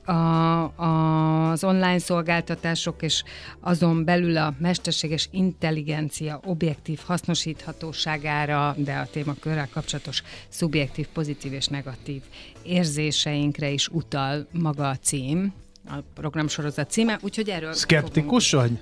a, 0.05 0.63
a, 0.77 1.51
az 1.51 1.65
online 1.65 1.99
szolgáltatások 1.99 3.03
és 3.03 3.23
azon 3.61 4.05
belül 4.05 4.37
a 4.37 4.55
mesterséges 4.59 5.29
intelligencia 5.33 6.41
objektív 6.45 7.01
hasznosíthatóságára, 7.07 8.75
de 8.77 8.95
a 8.95 9.07
témakörrel 9.11 9.69
kapcsolatos 9.73 10.23
szubjektív, 10.49 10.88
pozitív 11.13 11.53
és 11.53 11.67
negatív 11.67 12.23
érzéseinkre 12.63 13.71
is 13.71 13.89
utal 13.89 14.47
maga 14.53 14.89
a 14.89 14.97
cím, 14.97 15.53
a 15.87 15.95
programsorozat 16.15 16.91
címe, 16.91 17.19
úgyhogy 17.23 17.49
erről 17.49 17.73
Szkeptikus 17.73 18.53
vagy? 18.53 18.79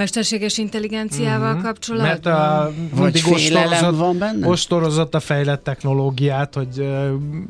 Mesterséges 0.00 0.58
intelligenciával 0.58 1.52
mm-hmm. 1.52 1.62
kapcsolatban? 1.62 2.08
Mert 2.08 2.26
a 2.26 2.72
Vagy 2.94 3.22
ostorozott, 3.30 3.96
van 3.96 4.18
benne? 4.18 4.48
ostorozott 4.48 5.14
a 5.14 5.20
fejlett 5.20 5.64
technológiát, 5.64 6.54
hogy 6.54 6.88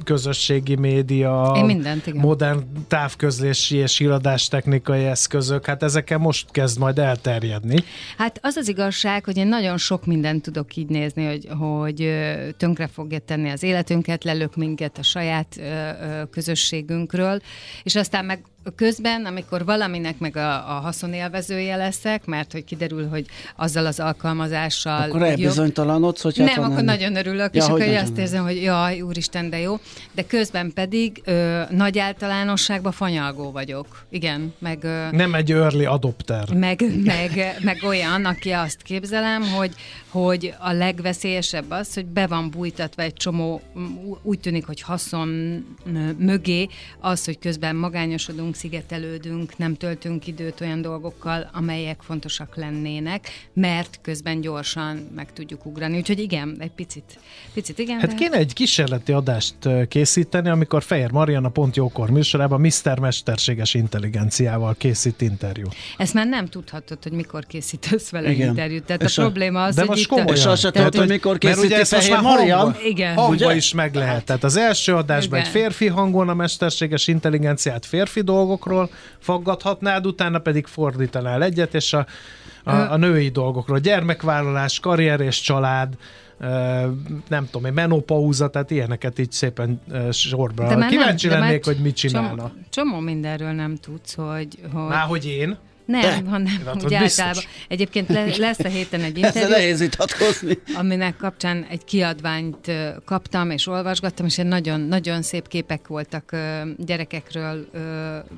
közösségi 0.05 0.75
média, 0.75 1.53
Én 1.57 1.65
mindent, 1.65 2.07
igen. 2.07 2.21
modern 2.21 2.59
távközlési 2.89 3.77
és 3.77 3.99
híradás 3.99 4.49
technikai 4.49 5.05
eszközök, 5.05 5.67
hát 5.67 5.83
ezekkel 5.83 6.19
most 6.19 6.51
kezd 6.51 6.79
majd 6.79 6.99
elterjedni. 6.99 7.85
Hát 8.17 8.39
az 8.43 8.57
az 8.57 8.69
igazság, 8.69 9.25
hogy 9.25 9.37
én 9.37 9.49
nagyon 9.49 9.77
sok 9.77 10.07
mindent 10.07 10.43
tudok 10.43 10.77
így 10.77 10.89
nézni, 10.89 11.27
hogy, 11.27 11.49
hogy 11.59 12.11
tönkre 12.57 12.87
fogja 12.87 13.19
tenni 13.19 13.51
az 13.51 13.63
életünket, 13.63 14.25
lelök 14.25 14.57
minket 14.57 14.99
a 14.99 15.03
saját 15.03 15.61
közösségünkről, 16.31 17.41
és 17.83 17.95
aztán 17.97 18.25
meg 18.25 18.45
közben, 18.77 19.25
amikor 19.25 19.65
valaminek 19.65 20.19
meg 20.19 20.37
a, 20.37 20.77
a 20.77 20.81
haszonélvezője 20.81 21.77
leszek, 21.77 22.25
mert 22.27 22.53
hogy 22.53 22.65
kiderül, 22.65 23.09
hogy 23.09 23.27
azzal 23.57 23.87
az 23.87 24.01
alkalmazással 24.01 25.03
Akkor 25.03 25.23
elbizonytalanodsz, 25.23 26.23
hogy 26.23 26.39
hát 26.39 26.47
nem, 26.47 26.61
van 26.61 26.71
akkor 26.71 26.85
nagyon 26.85 27.17
örülök, 27.17 27.55
Ja, 27.55 27.63
és 27.63 27.69
akkor 27.69 27.83
azt 27.83 28.19
érzem, 28.19 28.45
hogy 28.45 28.63
jaj, 28.63 29.01
úristen, 29.01 29.51
de 29.51 29.59
jó. 29.59 29.79
De 30.13 30.25
közben 30.27 30.73
pedig 30.73 31.23
ö, 31.25 31.63
nagy 31.71 31.99
általánosságban 31.99 32.93
fanyalgó 32.93 33.51
vagyok. 33.51 34.07
Igen, 34.11 34.55
meg... 34.59 34.85
Ö, 34.85 35.11
Nem 35.11 35.35
egy 35.35 35.53
early 35.53 35.85
adopter. 35.85 36.55
meg, 36.55 36.85
meg, 37.05 37.57
meg 37.61 37.79
olyan, 37.83 38.25
aki 38.25 38.51
azt 38.51 38.83
képzelem, 38.83 39.43
hogy, 39.43 39.75
hogy 40.09 40.55
a 40.59 40.73
legveszélyesebb 40.73 41.71
az, 41.71 41.95
hogy 41.95 42.07
be 42.07 42.27
van 42.27 42.51
bújtatva 42.51 43.03
egy 43.03 43.15
csomó, 43.15 43.61
úgy 44.23 44.41
tűnik, 44.41 44.67
hogy 44.67 44.81
haszon 44.81 45.29
mögé, 46.19 46.69
az, 47.01 47.25
hogy 47.25 47.39
közben 47.39 47.77
magányosodunk, 47.77 48.50
szigetelődünk, 48.55 49.59
nem 49.59 49.75
töltünk 49.75 50.27
időt 50.27 50.61
olyan 50.61 50.83
dolgokkal, 50.83 51.51
amelyek 51.53 52.01
fontosak 52.03 52.57
lennének, 52.57 53.29
mert 53.53 53.99
közben 54.03 54.41
gyorsan 54.41 55.11
meg 55.15 55.33
tudjuk 55.33 55.67
ugrani. 55.67 55.97
Úgyhogy 55.97 56.19
igen, 56.19 56.57
egy 56.59 56.71
picit, 56.71 57.19
picit 57.55 57.79
igen. 57.79 57.99
Hát 58.01 58.11
de... 58.11 58.15
kéne 58.15 58.37
egy 58.37 58.53
kísérleti 58.53 59.13
adást 59.13 59.55
készíteni, 59.89 60.49
amikor 60.49 60.83
Fehér 60.83 61.11
Mariana 61.11 61.49
pont 61.49 61.77
jókor 61.77 62.11
műsorában 62.11 62.61
Mr. 62.61 62.99
Mesterséges 62.99 63.75
Intelligenciával 63.75 64.75
készít 64.79 65.21
interjú. 65.21 65.67
Ezt 65.97 66.15
már 66.15 66.27
nem 66.27 66.47
tudhatod, 66.47 67.03
hogy 67.03 67.13
mikor 67.13 67.47
készítesz 67.47 68.11
vele 68.11 68.31
Igen. 68.31 68.49
interjút. 68.49 68.85
Tehát 68.85 69.03
És 69.03 69.19
a 69.19 69.23
a- 69.23 69.25
probléma 69.25 69.65
az, 69.65 69.75
De 69.75 69.81
hogy 69.81 69.91
most 69.91 70.07
komolyan. 70.07 70.35
És 70.35 70.45
azt 70.45 70.61
se 70.61 70.71
Tehát, 70.71 70.91
tudod, 70.91 71.07
hogy 71.07 71.15
mikor 71.17 71.39
Mert 71.43 71.59
ugye 71.59 71.77
készíti 71.77 71.95
most 71.95 72.07
Fehér 72.07 72.23
Marian. 72.23 72.77
Igen. 72.85 73.15
hangban 73.15 73.35
Ugye? 73.49 73.55
is 73.55 73.75
meg 73.75 73.95
lehet. 73.95 74.25
Tehát 74.25 74.45
az 74.45 74.57
első 74.57 74.95
adásban 74.95 75.39
Igen. 75.39 75.51
egy 75.51 75.61
férfi 75.61 75.87
hangon 75.87 76.29
a 76.29 76.35
mesterséges 76.35 77.07
intelligenciát 77.07 77.87
férfi 77.87 78.21
dolgokról 78.41 78.91
faggathatnád, 79.19 80.07
utána 80.07 80.39
pedig 80.39 80.67
fordítanál 80.67 81.43
egyet, 81.43 81.75
és 81.75 81.93
a, 81.93 82.07
a, 82.65 82.75
a 82.75 82.97
női 82.97 83.29
dolgokról. 83.29 83.79
Gyermekvállalás, 83.79 84.81
karrier 84.81 85.21
és 85.21 85.41
család, 85.41 85.95
nem 87.29 87.47
tudom, 87.51 87.65
egy 87.65 87.73
menopauza, 87.73 88.49
tehát 88.49 88.71
ilyeneket 88.71 89.19
így 89.19 89.33
szépen 89.33 89.81
sorba. 90.11 90.77
már 90.77 90.91
Kíváncsi 90.91 91.27
nem, 91.27 91.39
de 91.39 91.45
lennék, 91.45 91.65
hogy 91.65 91.77
mit 91.77 91.97
csomó- 91.97 92.25
csinálna. 92.25 92.53
Csomó 92.71 92.99
mindenről 92.99 93.53
nem 93.53 93.77
tudsz, 93.77 94.15
hogy... 94.15 94.59
hogy... 94.73 94.89
Már 94.89 95.07
hogy 95.07 95.27
én? 95.27 95.59
Nem, 95.91 96.25
De. 96.25 96.31
hanem 96.31 96.63
Hát, 96.67 96.75
úgy 96.75 96.83
biztos. 96.83 97.19
általában. 97.19 97.43
Egyébként 97.69 98.09
le, 98.09 98.37
lesz 98.37 98.59
a 98.59 98.69
héten 98.69 99.01
egy 99.01 99.19
Ezzel 99.23 99.27
interjú, 99.43 99.51
nehéz 99.51 99.79
vitatkozni. 99.79 100.59
aminek 100.75 101.17
kapcsán 101.17 101.67
egy 101.71 101.85
kiadványt 101.85 102.73
kaptam 103.05 103.51
és 103.51 103.67
olvasgattam, 103.67 104.27
és 104.27 104.39
egy 104.39 104.47
nagyon, 104.47 104.81
nagyon 104.81 105.23
szép 105.23 105.49
képek 105.49 105.87
voltak 105.87 106.37
gyerekekről 106.77 107.71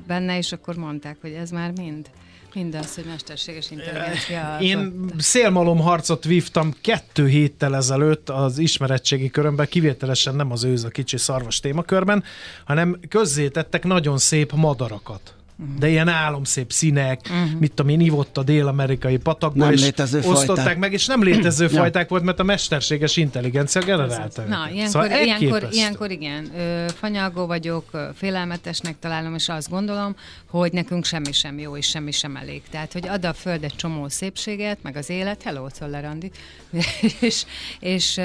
benne, 0.07 0.37
és 0.37 0.51
akkor 0.51 0.75
mondták, 0.75 1.17
hogy 1.21 1.31
ez 1.31 1.49
már 1.49 1.71
mind. 1.71 2.09
Mindaz, 2.53 2.95
hogy 2.95 3.05
mesterséges 3.05 3.71
intelligencia. 3.71 4.57
Én 4.59 5.05
szélmalom 5.17 5.79
harcot 5.79 6.23
vívtam 6.23 6.73
kettő 6.81 7.27
héttel 7.27 7.75
ezelőtt 7.75 8.29
az 8.29 8.57
ismeretségi 8.57 9.29
körömben, 9.29 9.67
kivételesen 9.69 10.35
nem 10.35 10.51
az 10.51 10.63
őz 10.63 10.83
a 10.83 10.89
kicsi 10.89 11.17
szarvas 11.17 11.59
témakörben, 11.59 12.23
hanem 12.65 12.99
közzétettek 13.09 13.83
nagyon 13.83 14.17
szép 14.17 14.51
madarakat. 14.51 15.35
De 15.79 15.87
ilyen 15.89 16.07
álomszép 16.07 16.71
színek, 16.71 17.19
uh-huh. 17.23 17.59
mit 17.59 17.73
tudom 17.73 17.91
én, 17.91 17.99
ivott 17.99 18.37
a 18.37 18.43
dél-amerikai 18.43 19.17
patakból, 19.17 19.63
Nem 19.65 19.73
és 19.73 19.81
létező 19.81 20.17
osztották 20.17 20.45
fajták. 20.55 20.77
meg, 20.77 20.93
és 20.93 21.05
nem 21.05 21.23
létező 21.23 21.67
fajták 21.79 22.09
volt, 22.09 22.23
mert 22.23 22.39
a 22.39 22.43
mesterséges 22.43 23.17
intelligencia 23.17 23.81
generálta 23.81 24.41
Na, 24.41 24.67
ilyenkor, 24.71 24.87
Szóval 24.89 25.07
ilyenkor, 25.23 25.31
elképesztő. 25.31 25.75
ilyenkor 25.77 26.11
igen, 26.11 26.51
ö, 26.57 26.85
fanyalgó 26.99 27.45
vagyok, 27.45 28.11
félelmetesnek 28.15 28.95
találom, 28.99 29.33
és 29.35 29.49
azt 29.49 29.69
gondolom, 29.69 30.15
hogy 30.49 30.71
nekünk 30.71 31.05
semmi 31.05 31.31
sem 31.31 31.59
jó, 31.59 31.77
és 31.77 31.87
semmi 31.87 32.11
sem 32.11 32.35
elég. 32.35 32.61
Tehát, 32.71 32.93
hogy 32.93 33.07
ad 33.07 33.25
a 33.25 33.33
föld 33.33 33.63
egy 33.63 33.75
csomó 33.75 34.09
szépséget, 34.09 34.77
meg 34.81 34.95
az 34.95 35.09
élet, 35.09 35.43
hello, 35.43 35.69
Czoller 35.69 36.05
Andi, 36.05 36.31
és, 37.19 37.45
és, 37.79 38.19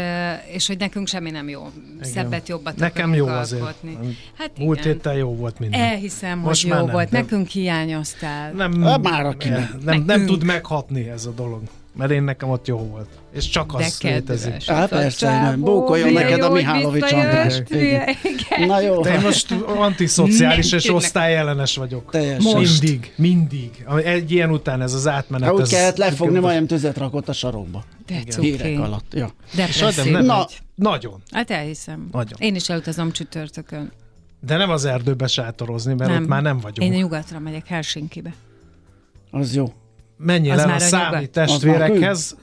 és 0.53 0.67
hogy 0.67 0.79
nekünk 0.79 1.09
semmi 1.09 1.31
nem 1.31 1.49
jó. 1.49 1.71
Igen. 1.99 2.11
Szebbet, 2.13 2.49
jobbat 2.49 2.77
Nekem 2.77 3.15
jó 3.15 3.27
azért. 3.27 3.63
alkotni. 3.63 3.99
Hát 4.39 4.51
Múlt 4.59 4.85
héten 4.85 5.15
jó 5.15 5.35
volt 5.37 5.59
minden. 5.59 5.81
Elhiszem, 5.81 6.39
Most 6.39 6.63
hogy 6.63 6.71
jó 6.71 6.77
nem, 6.77 6.93
volt. 6.93 7.09
de- 7.11 7.17
Nekünk 7.31 7.49
hiányoztál. 7.49 8.53
Nem, 8.53 8.83
Hát 8.83 9.03
már 9.03 9.27
aki 9.27 9.49
nem, 9.49 9.81
nem. 9.85 10.03
nem, 10.07 10.27
tud 10.27 10.45
meghatni 10.45 11.09
ez 11.09 11.27
a 11.27 11.31
dolog. 11.31 11.61
Mert 11.97 12.11
én 12.11 12.23
nekem 12.23 12.49
ott 12.51 12.67
jó 12.67 12.77
volt. 12.79 13.09
És 13.35 13.49
csak 13.49 13.77
De 13.77 13.85
az 13.85 13.99
kedves. 13.99 14.45
létezik. 14.45 14.71
A 14.71 14.87
persze, 14.89 15.41
nem. 15.41 15.61
Bókoljon 15.61 16.13
neked 16.13 16.41
a 16.43 16.51
Mihálovics 16.51 17.13
András. 17.13 17.63
Na 18.67 18.81
jó, 18.81 19.01
De 19.03 19.15
én 19.15 19.21
most 19.21 19.53
antiszociális 19.67 20.73
és 20.73 20.89
osztályellenes 20.95 21.77
vagyok. 21.77 22.11
teljesen. 22.11 22.53
Most. 22.53 22.83
Mindig, 22.83 23.13
mindig. 23.17 23.85
Egy 24.05 24.31
ilyen 24.33 24.51
után 24.51 24.81
ez 24.83 24.93
az 24.95 25.07
átmenet. 25.07 25.49
Hát 25.49 25.59
úgy 25.59 25.69
kellett 25.69 25.97
lefogni, 25.97 26.39
majdnem 26.39 26.67
tüzet 26.67 26.97
rakott 26.97 27.29
a 27.29 27.33
sarokba. 27.33 27.85
De. 28.07 28.41
Hírek 28.41 28.79
alatt. 28.79 29.15
Ja. 29.15 29.31
Depresszív 29.55 30.13
nem, 30.13 30.25
Na. 30.25 30.47
Nagyon. 30.75 31.23
Hát 31.31 31.51
elhiszem. 31.51 32.09
Nagyon. 32.13 32.39
Én 32.39 32.55
is 32.55 32.69
elutazom 32.69 33.13
csütörtökön. 33.13 33.93
De 34.41 34.57
nem 34.57 34.71
az 34.71 34.85
erdőbe 34.85 35.27
sátorozni, 35.27 35.95
mert 35.95 36.21
ott 36.21 36.27
már 36.27 36.43
nem 36.43 36.59
vagyunk. 36.59 36.93
Én 36.93 36.99
nyugatra 36.99 37.39
megyek, 37.39 37.67
Helsinkibe. 37.67 38.35
Az 39.31 39.55
jó. 39.55 39.73
Menjél 40.17 40.53
Az 40.53 40.59
el 40.59 40.71
a 40.71 40.79
számi 40.79 41.15
van. 41.15 41.29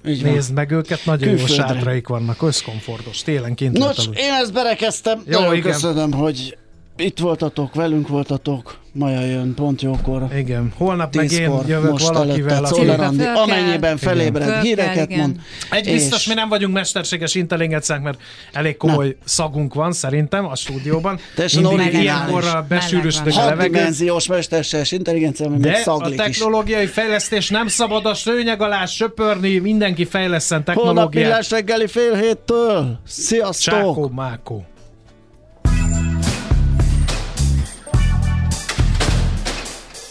nézd 0.04 0.54
meg 0.54 0.72
őket, 0.72 1.06
nagyon 1.06 1.30
jó 1.30 1.36
Külföldre. 1.36 1.74
sátraik 1.74 2.08
vannak, 2.08 2.42
összkomfortos, 2.42 3.22
télen 3.22 3.56
kint 3.56 3.78
Nos, 3.78 4.08
én 4.14 4.34
ezt 4.42 4.54
berekeztem. 4.54 5.22
Jó, 5.26 5.40
Nagyon 5.40 5.56
igen. 5.56 5.72
köszönöm, 5.72 6.12
hogy 6.12 6.58
itt 6.98 7.20
voltatok, 7.20 7.74
velünk 7.74 8.08
voltatok, 8.08 8.80
Maja 8.98 9.22
jön 9.22 9.54
pont 9.54 9.82
jókor. 9.82 10.28
Igen, 10.36 10.74
holnap 10.78 11.16
meg 11.16 11.32
én 11.32 11.52
jövök 11.68 11.92
most 11.92 12.08
valakivel. 12.08 12.64
Aki... 12.64 12.88
Andi, 12.88 13.24
amennyiben 13.24 13.98
felébred, 13.98 14.48
igen. 14.48 14.62
híreket 14.62 15.08
kell, 15.08 15.18
mond. 15.18 15.36
Egy 15.72 15.92
biztos, 15.92 16.20
és... 16.20 16.28
mi 16.28 16.34
nem 16.34 16.50
vagyunk 16.50 16.74
mesterséges 16.74 17.36
intelligenciák, 17.36 18.02
mert 18.02 18.20
elég 18.54 18.78
komoly 18.78 19.06
nem. 19.06 19.16
szagunk 19.24 19.74
van 19.74 19.92
szerintem 19.92 20.46
a 20.46 20.56
stúdióban. 20.56 21.20
Teljesen 21.36 21.66
originális. 21.66 22.46
besűrűsödik 22.68 23.36
a 23.36 23.46
levegő. 23.46 23.72
dimenziós 23.72 24.28
mesterséges 24.28 24.92
intelligencia, 24.92 25.46
ami 25.46 25.58
De 25.58 25.82
a 25.86 26.10
technológiai 26.10 26.84
is. 26.84 26.90
fejlesztés 26.90 27.50
nem 27.50 27.68
szabad 27.68 28.06
a 28.06 28.14
szőnyeg 28.14 28.62
alá 28.62 28.86
söpörni, 28.86 29.58
mindenki 29.58 30.06
fejleszen 30.06 30.64
technológiát. 30.64 30.96
Holnap 30.96 31.14
millás 31.14 31.50
reggeli 31.50 31.88
fél 31.88 32.14
héttől. 32.14 33.00
Sziasztok! 33.08 33.74
Csákó, 33.74 34.12
mákó. 34.14 34.66